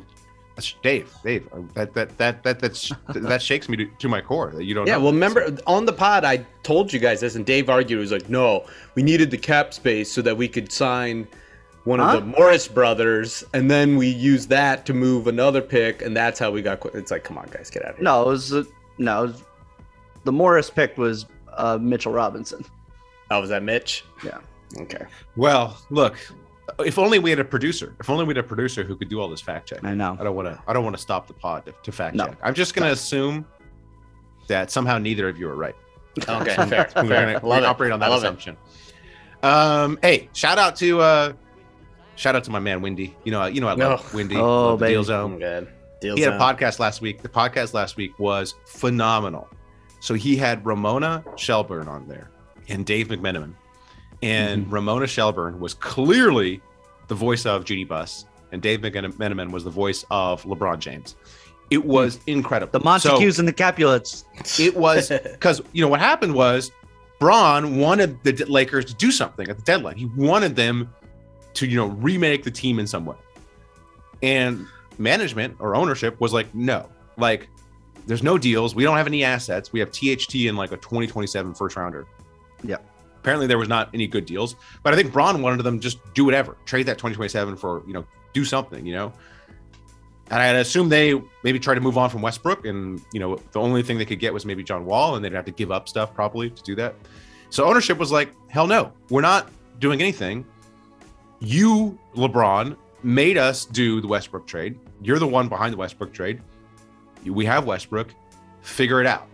[0.55, 1.11] that's Dave.
[1.23, 1.47] Dave.
[1.53, 4.51] uh, That that that that that's, that shakes me to, to my core.
[4.51, 4.87] That you don't.
[4.87, 5.33] Yeah, know well, this.
[5.35, 7.97] remember on the pod, I told you guys this, and Dave argued.
[7.97, 8.65] He was like, "No,
[8.95, 11.27] we needed the cap space so that we could sign
[11.85, 12.17] one Huh?
[12.17, 16.39] of the Morris brothers, and then we used that to move another pick, and that's
[16.39, 16.89] how we got." Qu-.
[16.97, 18.03] It's like, come on, guys, get out of here.
[18.03, 18.63] No, it was uh,
[18.97, 19.23] no.
[19.23, 19.43] It was,
[20.24, 22.63] the Morris pick was uh, Mitchell Robinson.
[23.32, 24.03] Oh, was that Mitch?
[24.24, 24.39] Yeah.
[24.82, 25.05] Okay.
[25.36, 26.17] Well, look.
[26.80, 27.93] If only we had a producer.
[27.99, 29.86] If only we had a producer who could do all this fact checking.
[29.86, 30.15] I know.
[30.19, 30.61] I don't want to.
[30.67, 32.28] I don't want to stop the pod to, to fact No.
[32.28, 32.38] check.
[32.41, 33.45] I'm just going to assume
[34.47, 35.76] that somehow neither of you are right.
[36.28, 36.55] Okay.
[36.67, 36.89] Fair.
[36.95, 38.28] We're going to operate on that love it.
[38.28, 38.57] assumption.
[39.43, 41.34] Um, hey, shout out to uh,
[42.15, 43.15] shout out to my man Windy.
[43.26, 44.15] You know, you know I love Oh.
[44.15, 44.36] Windy.
[44.38, 45.03] Oh, love the Deal.
[45.03, 45.34] Zone.
[45.34, 45.67] I'm good.
[45.99, 47.21] Deal he had a podcast last week.
[47.21, 49.49] The podcast last week was phenomenal.
[50.04, 52.30] So he had Ramona Shelburne on there
[52.68, 53.54] and Dave McMenamin.
[54.22, 54.74] And Mm-hmm.
[54.74, 56.62] Ramona Shelburne was clearly
[57.08, 61.16] the voice of Judy Buss, and Dave McMenamin was the voice of LeBron James.
[61.70, 62.78] It was incredible.
[62.78, 64.26] The Montagues So and the Capulets.
[64.60, 66.74] it was because you know what happened was
[67.18, 69.95] Bron wanted the Lakers to do something at the deadline.
[69.95, 70.93] He wanted them
[71.54, 73.16] to, you know, remake the team in some way.
[74.22, 77.47] And management or ownership was like, no, like,
[78.06, 78.76] there's no deals.
[78.76, 79.72] We don't have any assets.
[79.72, 82.06] We have THT in like a 2027 first rounder.
[82.64, 82.78] Yeah.
[83.18, 86.26] Apparently there was not any good deals, but I think Bron wanted them just do
[86.26, 89.14] whatever, trade that 2027 for, you know, do something, you know.
[90.30, 93.60] And I'd assume they maybe try to move on from Westbrook, and you know the
[93.60, 95.88] only thing they could get was maybe John Wall, and they'd have to give up
[95.88, 96.95] stuff probably to do that.
[97.49, 100.45] So ownership was like, hell no, we're not doing anything.
[101.39, 104.80] You, LeBron, made us do the Westbrook trade.
[105.01, 106.41] You're the one behind the Westbrook trade.
[107.26, 108.13] We have Westbrook.
[108.61, 109.28] Figure it out.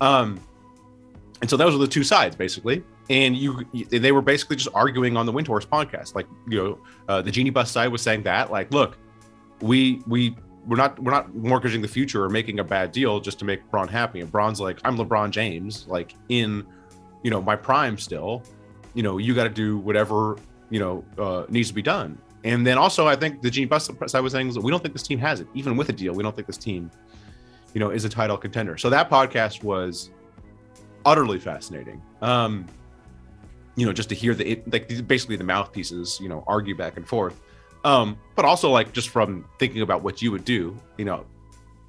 [0.00, 0.40] Um,
[1.40, 2.82] and so those are the two sides basically.
[3.08, 6.14] And you, they were basically just arguing on the Windhorst podcast.
[6.16, 6.78] Like, you know,
[7.08, 8.98] uh, the Jeanie Buss side was saying that, like, look,
[9.60, 13.38] we we we're not we're not mortgaging the future or making a bad deal just
[13.38, 14.20] to make Bron happy.
[14.20, 16.66] And Bron's like, I'm LeBron James, like in
[17.22, 18.42] you know my prime still.
[18.94, 20.36] You know, you got to do whatever
[20.70, 22.18] you know uh, needs to be done.
[22.44, 25.02] And then also, I think the Jeanie Buss side was saying we don't think this
[25.02, 26.12] team has it, even with a deal.
[26.14, 26.90] We don't think this team,
[27.76, 28.78] you know, is a title contender.
[28.78, 30.08] So that podcast was
[31.04, 32.00] utterly fascinating.
[32.22, 32.64] Um,
[33.74, 36.96] you know, just to hear the it, like basically the mouthpieces, you know, argue back
[36.96, 37.38] and forth.
[37.84, 41.26] Um, but also like just from thinking about what you would do, you know,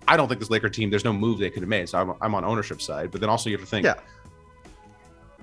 [0.10, 0.90] I don't think this Laker team.
[0.90, 1.88] There's no move they could have made.
[1.88, 3.10] So I'm, I'm on ownership side.
[3.10, 3.94] But then also you have to think, Yeah.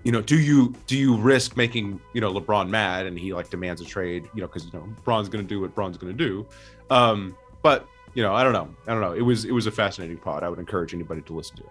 [0.02, 3.48] you know, do you do you risk making you know LeBron mad and he like
[3.48, 6.14] demands a trade, you know, because you know Bron's going to do what Bron's going
[6.14, 6.46] to do.
[6.90, 9.12] Um, but you know, I don't know, I don't know.
[9.12, 10.42] It was it was a fascinating pod.
[10.42, 11.70] I would encourage anybody to listen to it.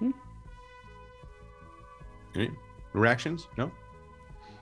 [0.00, 0.10] Hmm.
[2.34, 2.50] Any
[2.92, 3.48] reactions?
[3.56, 3.70] No.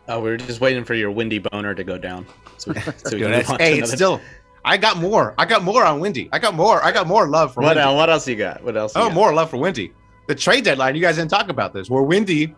[0.08, 2.26] Oh, we were just waiting for your windy boner to go down.
[2.58, 2.72] So,
[3.04, 4.20] so we Yo, can that's, move on to hey, it's still.
[4.64, 5.34] I got more.
[5.38, 6.28] I got more on Wendy.
[6.32, 6.84] I got more.
[6.84, 7.82] I got more love for What Wendy.
[7.82, 7.96] else?
[7.96, 8.62] What else you got?
[8.62, 8.92] What else?
[8.94, 9.14] Oh, got?
[9.14, 9.92] more love for Wendy.
[10.28, 10.94] The trade deadline.
[10.94, 11.90] You guys didn't talk about this.
[11.90, 12.54] Where Wendy,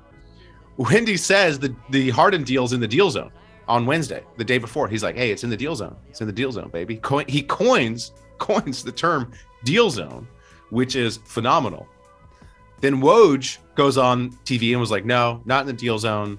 [0.77, 3.31] Wendy says the the Harden deal's in the deal zone
[3.69, 4.89] on Wednesday, the day before.
[4.89, 5.97] He's like, "Hey, it's in the deal zone.
[6.09, 9.33] It's in the deal zone, baby." Coin, he coins coins the term
[9.65, 10.27] deal zone,
[10.71, 11.87] which is phenomenal.
[12.81, 16.39] Then Woj goes on TV and was like, "No, not in the deal zone."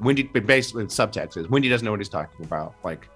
[0.00, 2.74] Wendy, basically, subtext is Wendy doesn't know what he's talking about.
[2.82, 3.08] Like,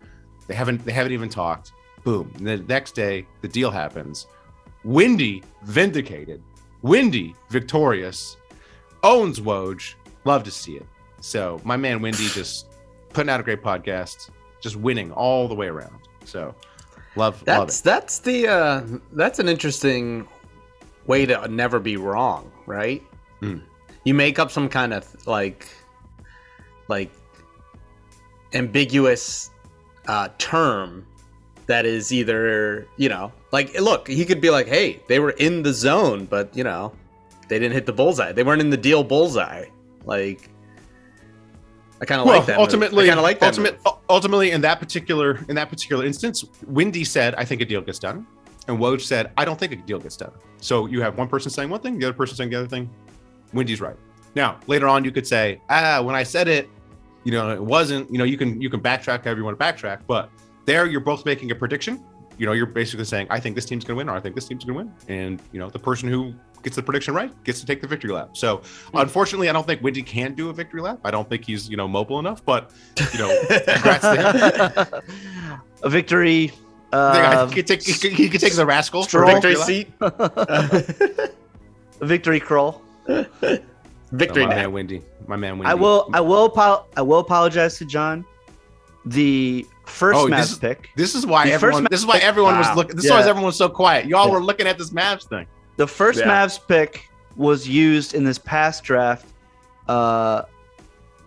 [0.47, 1.73] they haven't they haven't even talked.
[2.05, 2.33] Boom.
[2.37, 4.27] And the next day, the deal happens.
[4.85, 6.43] Wendy vindicated.
[6.83, 8.37] Wendy victorious.
[9.03, 9.95] Owns Woj.
[10.25, 10.87] Love to see it.
[11.21, 12.68] So my man Wendy just
[13.13, 14.31] putting out a great podcast,
[14.61, 15.99] just winning all the way around.
[16.25, 16.55] So
[17.17, 17.85] love love That's it.
[17.85, 18.83] that's the uh,
[19.13, 20.27] that's an interesting
[21.07, 23.03] way to never be wrong, right?
[23.41, 23.59] Hmm.
[24.05, 25.67] You make up some kind of like
[26.89, 27.11] like
[28.55, 29.51] ambiguous
[30.07, 31.07] uh, term
[31.67, 35.63] that is either you know like look he could be like hey they were in
[35.63, 36.91] the zone but you know
[37.49, 39.67] they didn't hit the bullseye they weren't in the deal bullseye
[40.07, 40.49] like
[42.01, 42.59] I kind of Well, like that.
[42.59, 43.47] ultimately, I kind of like that.
[43.47, 47.81] ultimate, ultimately, in that particular in that particular instance, Wendy said, "I think a deal
[47.81, 48.27] gets done,"
[48.69, 50.31] and Woj said, "I don't think a deal gets done."
[50.61, 52.89] So you have one person saying one thing, the other person saying the other thing.
[53.53, 53.97] Wendy's right.
[54.35, 56.69] Now later on, you could say, "Ah, when I said it,
[57.25, 59.65] you know, it wasn't." You know, you can you can backtrack however you want to
[59.65, 60.31] backtrack, but
[60.67, 62.01] there you're both making a prediction.
[62.37, 64.37] You know, you're basically saying, "I think this team's going to win," or "I think
[64.37, 66.33] this team's going to win," and you know, the person who
[66.69, 68.37] gets the prediction right gets to take the victory lap.
[68.37, 68.61] So,
[68.93, 71.01] unfortunately, I don't think Wendy can do a victory lap.
[71.03, 72.71] I don't think he's you know mobile enough, but
[73.15, 75.03] you know, congrats to him.
[75.83, 76.53] a victory.
[76.93, 79.89] Uh, he, could take, he, could, he could take the rascal for victory seat.
[80.01, 81.31] a
[82.01, 82.83] victory crawl.
[83.07, 85.03] victory Oh, my man Wendy.
[85.27, 85.71] My man Wendy.
[85.71, 86.11] I will.
[86.13, 86.45] I will.
[86.55, 88.25] apo- I will apologize to John.
[89.07, 90.91] The first Oh, Mavs this pick.
[90.97, 91.87] This is why The everyone.
[91.91, 92.97] This is why everyone was looking.
[92.97, 93.19] This Yeah.
[93.19, 94.07] is why everyone was so quiet.
[94.07, 94.35] Y'all Yeah.
[94.35, 95.47] were looking at this Mavs thing.
[95.79, 96.27] The first Yeah.
[96.29, 99.27] Mavs pick was used in this past draft.
[99.89, 100.43] Uh,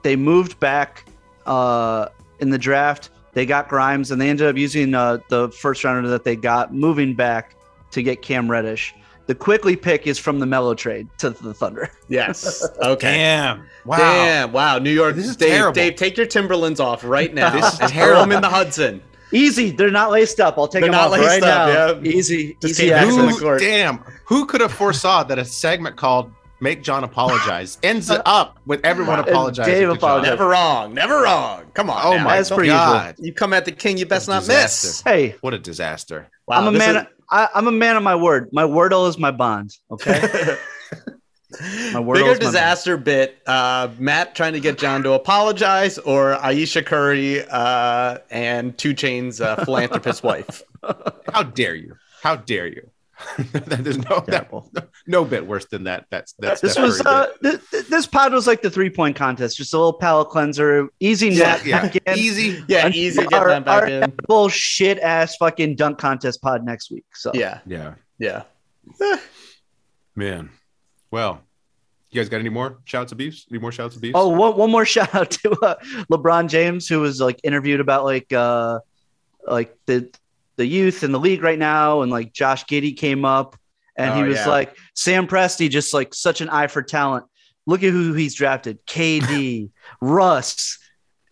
[0.03, 1.05] they moved back
[1.45, 2.07] uh,
[2.39, 3.09] in the draft.
[3.33, 6.73] They got Grimes, and they ended up using uh, the first rounder that they got,
[6.73, 7.55] moving back
[7.91, 8.93] to get Cam Reddish.
[9.27, 11.89] The Quickley pick is from the Melo trade to the Thunder.
[12.09, 12.67] Yes.
[12.81, 13.07] Okay.
[13.15, 13.65] Damn.
[13.85, 13.97] Wow.
[13.97, 14.51] Damn!
[14.51, 15.15] Wow, New York.
[15.15, 15.73] This is Dave, terrible.
[15.73, 17.51] Dave, take your Timberlands off right now.
[17.51, 19.01] This is and throw them in the Hudson.
[19.33, 20.57] Easy, they're not laced up.
[20.57, 22.01] I'll take They're them not off laced right up, now.
[22.01, 22.11] yeah.
[22.15, 23.15] Easy, Just easy came back access.
[23.17, 23.59] from the Who, court.
[23.61, 23.97] damn.
[24.25, 29.19] Who could have foresaw that a segment called "Make Jon Apologize" ends up with everyone
[29.19, 29.73] apologizing?
[29.73, 30.31] Dave to apologized.
[30.31, 30.93] Never wrong.
[30.93, 31.63] Never wrong.
[31.73, 32.01] Come on.
[32.03, 32.23] Oh now.
[32.25, 32.77] my As per usual.
[32.77, 33.15] god!
[33.19, 35.01] You come at the king, you best not miss.
[35.01, 36.29] Hey, What a disaster!
[36.47, 36.95] Wow, I'm a man.
[36.97, 37.03] is-
[37.33, 38.49] I, I'm a man of my word.
[38.51, 39.73] My wordle is my bond.
[39.89, 40.57] Okay.
[41.59, 43.41] My wordle Bigger is my disaster bit.
[43.45, 49.41] Uh, Matt trying to get Jon to apologize, or Ayesha Curry uh, and 2 Chainz
[49.43, 50.63] uh, philanthropist wife.
[51.33, 51.95] How dare you?
[52.23, 52.89] How dare you?
[53.53, 54.71] There's no Terrible.
[55.05, 56.05] no bit worse than that.
[56.09, 59.15] That's that's this was Curry uh, th- th- this pod was like the three point
[59.15, 61.81] contest, just a little palate cleanser, easy Yeah, net yeah.
[61.89, 62.63] back easy.
[62.67, 64.11] Yeah, And easy getting our- that back in.
[64.27, 67.05] Bullshit ass fucking dunk contest pod next week.
[67.13, 68.43] So Yeah, Yeah, yeah.
[70.15, 70.49] man.
[71.11, 71.41] Well,
[72.09, 73.45] you guys got any more shouts of beefs?
[73.51, 74.13] Any more shouts of beefs?
[74.17, 75.75] Oh, one, one more shout out to uh,
[76.11, 78.79] LeBron James, who was like interviewed about like uh
[79.45, 80.09] like the
[80.57, 83.55] the youth in the league right now, and like Josh Giddey came up,
[83.95, 84.47] and he Oh, was yeah.
[84.49, 87.25] like Sam Presti, just like such an eye for talent.
[87.67, 89.69] Look at who he's drafted: KD,
[90.01, 90.77] Russ,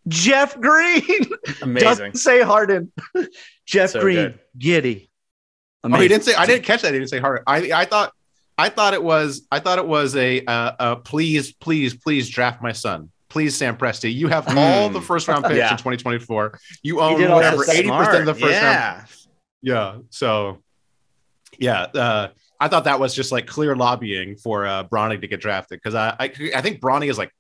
[0.08, 1.04] Jeff Green.
[1.62, 1.88] Amazing.
[1.88, 2.92] Doesn't say Harden.
[3.66, 4.40] Jeff So Green, good.
[4.58, 5.10] Giddey.
[5.84, 6.36] Oh, he didn't say.
[6.36, 6.94] I didn't catch that.
[6.94, 7.44] He didn't say hard.
[7.48, 8.14] I I thought
[8.60, 12.62] I thought it was I thought it was a uh, uh please please please draft
[12.62, 13.10] my son.
[13.30, 14.94] Please, Sam Presti, you have all Mm.
[14.94, 15.72] the first round picks Yeah.
[15.72, 16.60] in 2024.
[16.84, 18.54] You own whatever 80% of the first round.
[18.54, 19.06] yeah.
[19.62, 19.98] Yeah.
[20.10, 20.58] So
[21.58, 22.28] yeah, uh
[22.60, 25.96] I thought that was just like clear lobbying for uh Bronny to get drafted because
[25.96, 27.32] I, I I think Bronny is like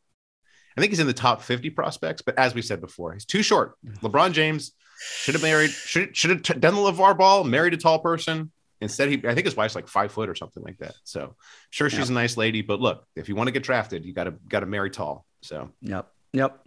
[0.77, 3.43] I think he's in the top 50 prospects, but as we said before, he's too
[3.43, 3.75] short.
[4.01, 7.77] LeBron James should have married, should should have t- done the LaVar Ball, married a
[7.77, 8.51] tall person.
[8.81, 10.95] Instead, he I think his wife's like five foot or something like that.
[11.03, 11.35] So
[11.69, 14.33] sure, she's a nice lady, but look, if you want to get drafted, you gotta
[14.47, 15.25] gotta marry tall.
[15.41, 16.07] So Yep.
[16.33, 16.65] Yep.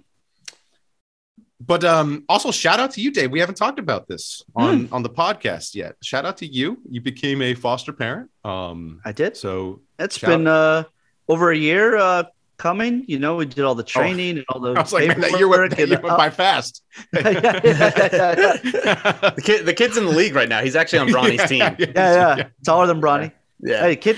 [1.60, 3.30] but um also shout out to you, Dave.
[3.30, 5.96] We haven't talked about this on on the podcast yet.
[6.02, 6.78] Shout out to you.
[6.90, 8.30] You became a foster parent.
[8.44, 9.36] Um I did.
[9.36, 10.84] so It's been uh
[11.28, 12.24] over a year uh
[12.56, 13.04] coming.
[13.08, 14.74] You know, we did all the training and all the Oh.
[14.74, 16.82] I was like, man, that year went, that year went by fast.
[17.12, 19.30] yeah, yeah, yeah, yeah.
[19.30, 20.62] The kid, the kid's in the league right now.
[20.62, 21.60] He's actually on Bronny's team.
[21.78, 22.48] yeah, yeah.
[22.64, 23.32] Taller than Bronny.
[23.60, 23.80] Yeah.
[23.82, 24.16] Hey, kid,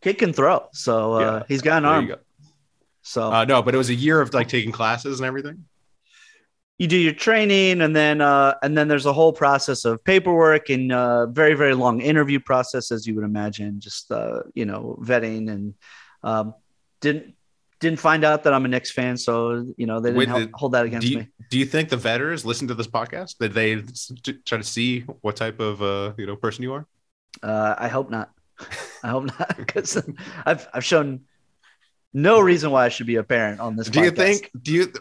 [0.00, 0.68] kid can throw.
[0.72, 1.42] So uh, Yeah.
[1.48, 2.06] he's got an There arm.
[2.06, 2.16] go.
[3.02, 5.64] So Uh, no, but it was a year of like taking classes and everything.
[6.78, 10.68] you do your training, and then uh, and then there's a whole process of paperwork
[10.70, 13.78] and uh, very very long interview process, as you would imagine.
[13.80, 15.74] Just uh, you know, vetting and
[16.24, 16.54] um,
[17.00, 17.34] didn't
[17.82, 20.38] didn't find out that I'm a Knicks fan, so you know they didn't Wait, hel-
[20.38, 21.28] did- hold that against Do you, me.
[21.50, 23.36] do you think the veterans listen to this podcast?
[23.38, 23.82] Did they
[24.46, 26.86] try to see what type of uh, you know person you are?
[27.42, 28.30] Uh, I hope not.
[29.04, 29.90] I hope not because
[30.46, 31.22] I've I've shown
[32.14, 33.88] no reason why I should be a parent on this.
[33.88, 34.50] Do you think?
[34.60, 34.92] Do you?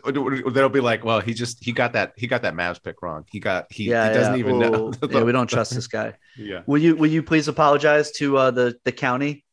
[0.51, 3.25] They'll be like, well, he just he got that he got that Mavs pick wrong.
[3.29, 4.39] He got he, Yeah, he doesn't yeah.
[4.39, 4.93] even know.
[5.09, 6.13] Yeah, we don't trust this guy.
[6.37, 6.61] Yeah.
[6.65, 9.43] Will you will you please apologize to uh, the the county?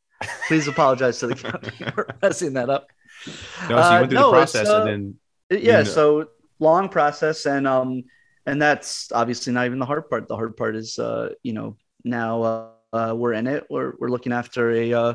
[0.49, 2.87] Please apologize to the county for messing that up.
[3.27, 3.35] No,
[3.69, 5.15] so you Uh, went through no, the process uh, and then
[5.51, 5.85] Yeah, know.
[5.85, 6.29] so
[6.61, 8.03] long process and um
[8.47, 10.27] and that's obviously not even the hard part.
[10.29, 13.67] The hard part is uh you know now uh, uh we're in it.
[13.71, 15.15] We're we're looking after a uh,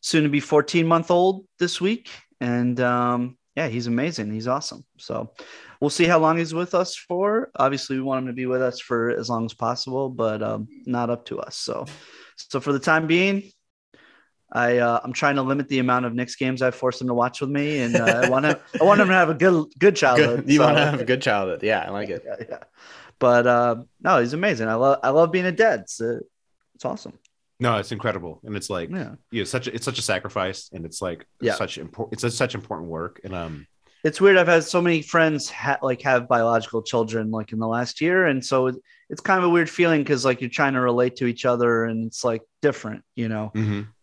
[0.00, 2.08] soon to be 14 month old this week
[2.40, 4.30] and um yeah, he's amazing.
[4.32, 4.84] He's awesome.
[4.98, 5.32] So
[5.80, 7.50] we'll see how long he's with us for.
[7.56, 10.68] Obviously, we want him to be with us for as long as possible, but um,
[10.86, 11.56] not up to us.
[11.56, 11.84] So,
[12.36, 13.50] so for the time being,
[14.50, 17.14] I uh, I'm trying to limit the amount of Knicks games I force him to
[17.14, 19.66] watch with me, and uh, I want to I want him to have a good
[19.78, 20.40] good childhood.
[20.46, 20.50] Good.
[20.52, 21.62] You So- want to have a good childhood.
[21.62, 22.22] Yeah, I like it.
[22.26, 22.58] yeah, yeah.
[23.18, 24.68] But uh, no, he's amazing.
[24.68, 25.80] I love I love being a dad.
[25.80, 26.20] It's, uh,
[26.74, 27.12] it's awesome.
[27.60, 29.16] no, it's incredible, and it's like Yeah.
[29.30, 31.54] you know, such a, it's such a sacrifice, and it's like Yeah.
[31.54, 32.14] such important.
[32.14, 33.66] It's a, such important work, and um,
[34.04, 34.36] it's weird.
[34.36, 38.26] I've had so many friends ha- like have biological children like in the last year,
[38.26, 38.76] and so it,
[39.10, 41.84] it's kind of a weird feeling because like you're trying to relate to each other,
[41.84, 43.52] and it's like different, you know.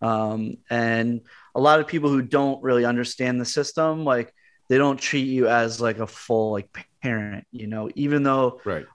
[0.02, 1.22] Um, and
[1.56, 4.34] a lot of people who don't really understand the system, like
[4.70, 6.68] they don't treat you as like a full like
[7.02, 7.90] parent, you know.
[7.96, 8.86] Even though right,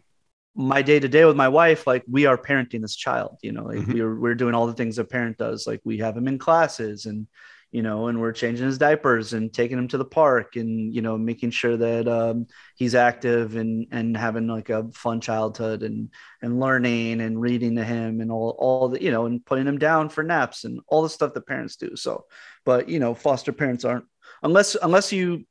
[0.54, 3.64] my day to day with my wife, like we are parenting this child, you know,
[3.64, 3.94] like Mhm.
[3.94, 5.66] we're we're doing all the things a parent does.
[5.66, 7.26] Like we have him in classes and
[7.72, 11.02] you know, and we're changing his diapers and taking him to the park and you
[11.02, 12.46] know, making sure that um,
[12.76, 16.10] he's active and and having like a fun childhood and
[16.42, 19.78] and learning and reading to him and all all the you know, and putting him
[19.78, 21.94] down for naps and all the stuff that parents do.
[21.94, 22.24] So,
[22.64, 24.06] but you know, foster parents aren't
[24.42, 25.44] unless unless you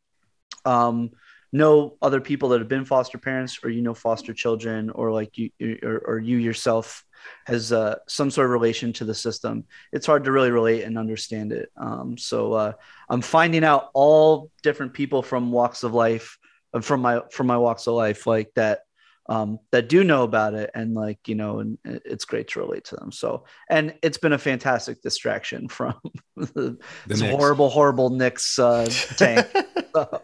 [0.66, 1.12] um
[1.52, 5.38] know other people that have been foster parents or you know foster children or like
[5.38, 5.50] you
[5.84, 7.04] or, or you yourself
[7.46, 10.98] has uh, some sort of relation to the system it's hard to really relate and
[10.98, 12.74] understand it um, so uh,
[13.10, 16.38] i'm finding out all different people from walks of life
[16.74, 18.80] uh, from my from my walks of life like that
[19.28, 22.86] um, that do know about it and like you know and it's great to relate
[22.86, 25.94] to them so and it's been a fantastic distraction from
[26.36, 27.22] this Knicks.
[27.22, 29.46] horrible horrible Knicks uh, tank
[29.94, 30.22] so,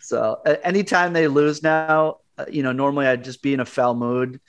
[0.00, 3.94] so anytime they lose now, uh, you know, normally I'd just be in a foul
[3.94, 4.40] mood.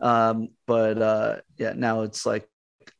[0.00, 2.48] Um, but uh, yeah, now it's like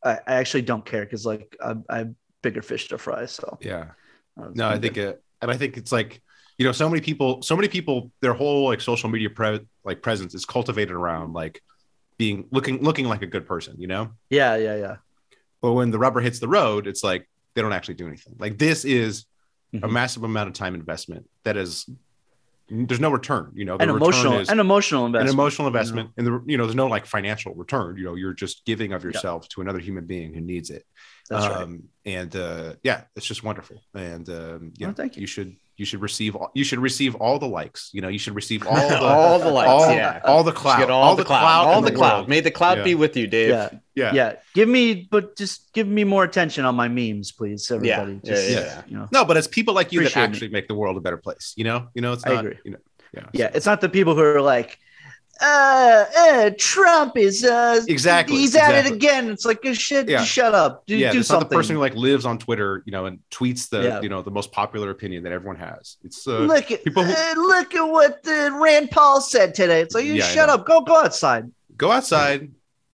[0.04, 3.26] I, I actually don't care because like I, I have bigger fish to fry.
[3.26, 3.92] So yeah.
[4.40, 6.20] uh, No, I think it, and I think it's like
[6.58, 10.02] you know, so many people, so many people, their whole like social media pre- like
[10.02, 11.62] presence is cultivated around like
[12.18, 14.10] being looking looking like a good person, you know.
[14.28, 14.96] yeah, yeah, yeah.
[15.62, 18.34] but when the rubber hits the road, it's like they don't actually do anything.
[18.38, 19.24] Like this is
[19.72, 19.90] a Mhm.
[19.90, 21.88] massive amount of time investment that is
[22.70, 23.52] there's no return.
[23.54, 25.34] You know, the An emotional, is an emotional an investment.
[25.34, 27.96] emotional investment, and the you know there's no like financial return.
[27.96, 30.84] You know, you're just giving of yourself to another human being who needs it.
[31.28, 31.62] That's right.
[31.62, 33.76] um, And uh, yeah, it's just wonderful.
[33.94, 35.22] And um, yeah, Oh, thank you.
[35.22, 37.88] You should you should receive all, you should receive all the likes.
[37.94, 40.20] You know, you should receive all the all the likes, all, yeah.
[40.24, 42.28] all the cloud, clout, Get all, the cloud, all in the, cloud.
[42.28, 42.84] May the cloud Yeah.
[42.84, 43.48] be with you, Dave.
[43.48, 44.12] Yeah, Yeah.
[44.14, 44.32] yeah.
[44.52, 48.20] Give me, but just give me more attention on my memes, please, everybody.
[48.22, 48.82] Yeah, Just, yeah, yeah.
[48.88, 50.28] You know, No, but it's people like you that Appreciate it.
[50.28, 51.54] actually make the world a better place.
[51.56, 52.44] You know, you know, it's I not.
[52.44, 52.58] agree.
[52.64, 52.78] You know,
[53.14, 53.46] yeah, yeah.
[53.48, 54.78] so- It's not the people who are like,
[55.42, 59.30] uh, uh Trump is uh Exactly, He's at it again.
[59.30, 60.22] It's like, shit, Yeah.
[60.22, 60.84] shut up.
[60.86, 61.44] Do, yeah, do it's something.
[61.44, 64.00] not the person who like lives on Twitter, you know, and tweets the Yeah.
[64.02, 65.96] you know the most popular opinion that everyone has.
[66.04, 69.80] It's uh, look at people who- uh, look at what uh, Rand Paul said today.
[69.80, 70.66] It's like, you Yeah, shut up.
[70.66, 71.50] Go go outside.
[71.76, 72.50] go outside,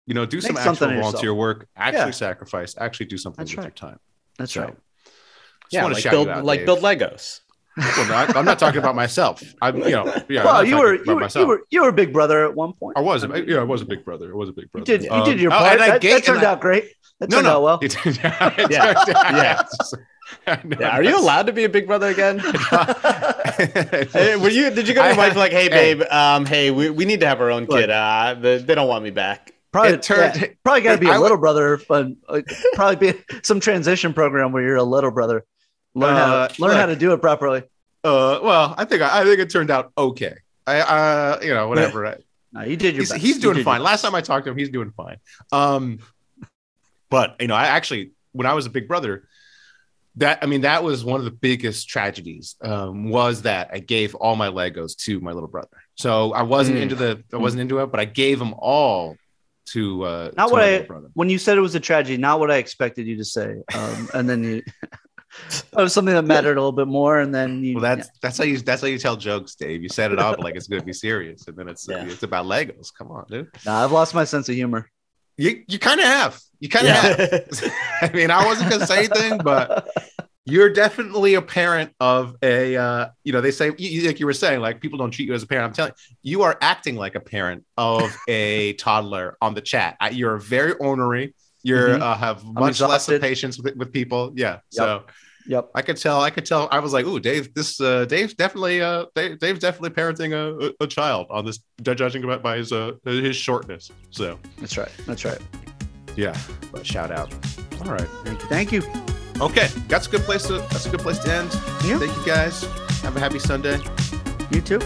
[0.07, 2.11] you know, do some Make something actual of volunteer work, actually Yeah.
[2.11, 3.81] sacrifice, actually do something That's with right.
[3.81, 3.99] your time.
[4.39, 4.73] That's So, right.
[4.75, 6.65] Just Yeah, wanna like shout build you out, like Dave.
[6.65, 7.40] build Legos.
[7.77, 9.41] Well, not, I'm not talking about myself.
[9.61, 10.43] I'm, you know, yeah.
[10.43, 11.41] Well, you were you were, myself.
[11.43, 12.97] you were you were a big brother at one point.
[12.97, 14.31] I was, mean, yeah, I was a big brother.
[14.33, 14.85] I was a big You brother.
[14.85, 15.79] did you Um, did your oh, part.
[15.79, 16.85] I that, gave- that turned I- out great.
[17.19, 17.79] That No, turned no, out well.
[17.83, 19.03] It it Yeah.
[19.07, 19.61] Yeah.
[20.63, 22.37] No, Yeah, are you allowed to be a big brother again?
[24.41, 24.69] Were you?
[24.69, 27.19] Did you go to I your wife like, hey, babe, um, hey, we, we need
[27.19, 27.89] to have our own kid.
[27.89, 29.53] Uh, the, they don't want me back.
[29.71, 32.41] Probably It turned- yeah, probably got to be a I would- little brother, but uh,
[32.75, 35.45] probably be some transition program where you're a little brother.
[35.93, 37.63] Learn how Uh, to, learn how to do it properly.
[38.03, 40.35] Uh, well, I think I think it turned out okay.
[40.67, 42.05] I, uh, you know, whatever.
[42.13, 42.17] I-
[42.53, 43.21] No, you did your he's, best.
[43.21, 43.81] he's doing fine.
[43.83, 45.17] Last time I talked to him, he's doing fine.
[45.51, 45.99] Um,
[47.09, 49.27] but you know, I actually, when I was a big brother,
[50.15, 52.55] that I mean, that was one of the biggest tragedies.
[52.61, 55.69] Um, was that I gave all my Legos to my little brother.
[55.95, 56.81] So I wasn't Mm.
[56.81, 59.15] into the, I wasn't into it, but I gave them all
[59.73, 61.07] to uh, Not to what my I- brother.
[61.13, 63.61] When you said it was a tragedy, not what I expected you to say.
[63.73, 64.63] Um, and then you,
[65.73, 67.19] was something that mattered a little bit more.
[67.19, 69.81] And then you, Well, that's that's how you that's how you tell jokes, Dave.
[69.83, 72.05] You set it up like it's going to be serious, and then it's Yeah.
[72.05, 72.89] it's about Legos.
[72.97, 73.49] Come on, dude.
[73.65, 74.89] Nah, I've lost my sense of humor.
[75.37, 76.39] You you kind of have.
[76.59, 77.73] You kind of have.
[78.01, 79.87] I mean, I wasn't gonna say anything, but
[80.45, 82.75] you're definitely a parent of a.
[82.75, 85.33] Uh, you know, they say you- like you were saying, like people don't treat you
[85.33, 85.65] as a parent.
[85.67, 89.95] I'm telling you, you are acting like a parent of a toddler on the chat.
[89.99, 91.33] I, you're very ornery.
[91.63, 92.01] You're Mhm.
[92.01, 94.33] uh, have much less of patience with, with people.
[94.35, 94.59] Yeah.
[94.69, 95.03] So
[95.47, 95.71] Yep.
[95.73, 96.21] I could tell.
[96.21, 96.67] I could tell.
[96.71, 97.53] I was like, "Ooh, Dave.
[97.53, 98.81] This uh, Dave's definitely.
[98.81, 102.91] Uh, Dave, Dave's definitely parenting a, a, child on this, judging by by his uh,
[103.05, 104.91] his shortness." So That's right.
[105.07, 105.39] That's right.
[106.15, 106.37] yeah,
[106.71, 107.33] but shout out.
[107.83, 108.07] All right.
[108.23, 108.47] Thank you.
[108.47, 108.83] Thank you.
[109.41, 111.49] Okay, that's a good place to that's a good place to end.
[111.83, 111.97] Yeah.
[111.97, 112.63] Thank you guys.
[113.01, 113.79] Have a happy Sunday.
[114.51, 114.79] You too.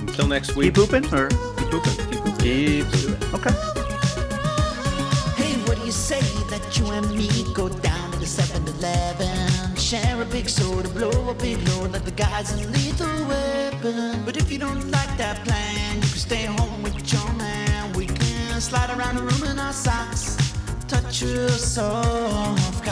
[0.00, 0.74] Until next week.
[0.74, 2.06] Keep pooping or Keep pooping.
[2.08, 2.36] Keep pooping.
[2.38, 3.79] Keep- okay.
[5.90, 6.20] You say
[6.50, 9.74] that you and me go down to the 7 Eleven?
[9.74, 14.22] Share a big soda, blow a big load like the guys in Lethal Weapon.
[14.24, 17.92] But if you don't like that plan, you can stay home with your man.
[17.94, 20.36] We can slide around the room in our socks,
[20.86, 22.84] touch your soft.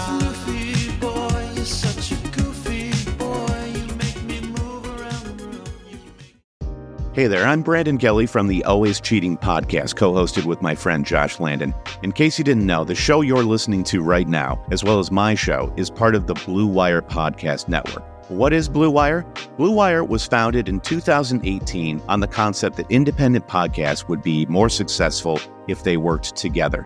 [7.18, 11.04] Hey there, I'm Brandon Kelly from the Always Cheating podcast, co hosted with my friend
[11.04, 11.74] Josh Landon.
[12.04, 15.10] In case you didn't know, the show you're listening to right now, as well as
[15.10, 18.04] my show, is part of the Blue Wire Podcast Network.
[18.30, 19.26] What is Blue Wire?
[19.56, 24.68] Blue Wire was founded in 2018 on the concept that independent podcasts would be more
[24.68, 26.84] successful if they worked together.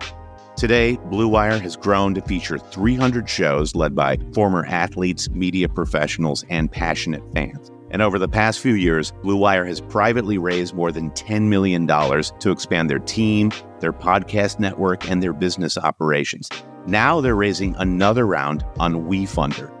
[0.55, 6.43] Today, Blue Wire has grown to feature 300 shows led by former athletes, media professionals,
[6.49, 7.69] and passionate fans.
[7.93, 11.85] And over the past few years, Blue Wire has privately raised more than $10 million
[11.85, 16.49] to expand their team, their podcast network, and their business operations.
[16.87, 19.71] Now they're raising another round on WeFunder.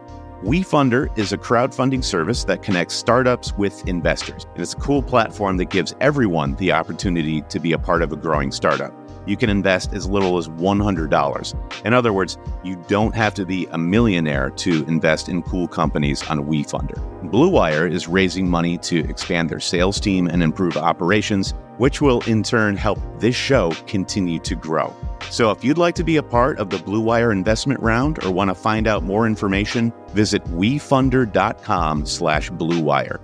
[0.43, 4.45] WeFunder is a crowdfunding service that connects startups with investors.
[4.53, 8.11] And it's a cool platform that gives everyone the opportunity to be a part of
[8.11, 8.93] a growing startup.
[9.25, 11.85] You can invest as little as $100.
[11.85, 16.27] In other words, you don't have to be a millionaire to invest in cool companies
[16.29, 17.31] on WeFunder.
[17.31, 22.21] Blue Wire is raising money to expand their sales team and improve operations, which will
[22.27, 24.93] in turn help this show continue to grow.
[25.29, 28.31] So if you'd like to be a part of the Blue Wire investment round or
[28.31, 33.19] want to find out more information, visit wefunder.com slash bluewire.